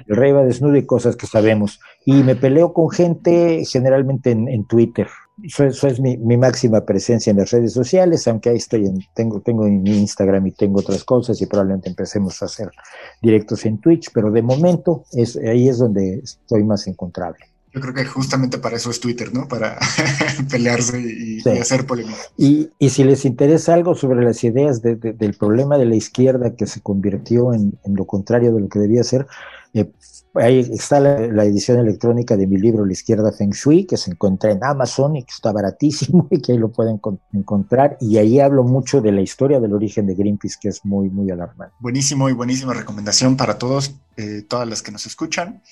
[0.06, 1.80] El rey va desnudo y cosas que sabemos.
[2.04, 5.06] Y me peleo con gente generalmente en, Twitter.
[5.42, 9.64] Eso, es mi, máxima presencia en las redes sociales, aunque ahí estoy, en, tengo, tengo
[9.64, 12.70] mi Instagram y tengo otras cosas y probablemente empecemos a hacer
[13.22, 17.49] directos en Twitch, pero de momento es, ahí es donde estoy más encontrable.
[17.72, 19.46] Yo creo que justamente para eso es Twitter, ¿no?
[19.46, 19.78] Para
[20.50, 22.18] pelearse y, hacer polémica.
[22.36, 26.66] Y, y, si les interesa algo sobre las ideas del problema de la izquierda que
[26.66, 29.28] se convirtió en, lo contrario de lo que debía ser,
[29.72, 29.88] eh,
[30.34, 34.50] ahí está la, edición electrónica de mi libro La izquierda Feng Shui, que se encuentra
[34.50, 37.00] en Amazon y que está baratísimo y que ahí lo pueden
[37.32, 37.96] encontrar.
[38.00, 41.30] Y ahí hablo mucho de la historia del origen de Greenpeace, que es muy, muy
[41.30, 41.74] alarmante.
[41.78, 45.62] Buenísimo y buenísima recomendación para todos, eh, todas las que nos escuchan.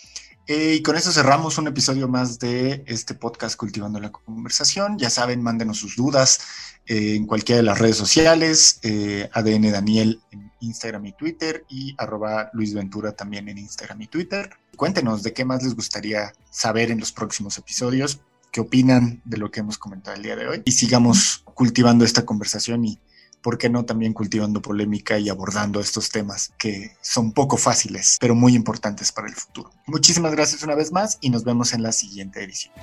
[0.51, 4.99] Eh, y con eso cerramos un episodio más de este podcast Cultivando la Conversación.
[4.99, 6.41] Ya saben, mándenos sus dudas
[6.87, 11.95] eh, en cualquiera de las redes sociales, eh, ADN Daniel en Instagram y Twitter y
[11.99, 12.75] arroba Luis
[13.15, 14.49] también en Instagram y Twitter.
[14.75, 19.51] Cuéntenos de qué más les gustaría saber en los próximos episodios, qué opinan de lo
[19.51, 22.99] que hemos comentado el día de hoy y sigamos cultivando esta conversación y
[23.43, 28.35] ¿por qué no también cultivando polémica y abordando estos temas que son poco fáciles, pero
[28.35, 29.71] muy importantes para el futuro?
[29.87, 32.75] Muchísimas gracias una vez más y nos vemos en la siguiente edición.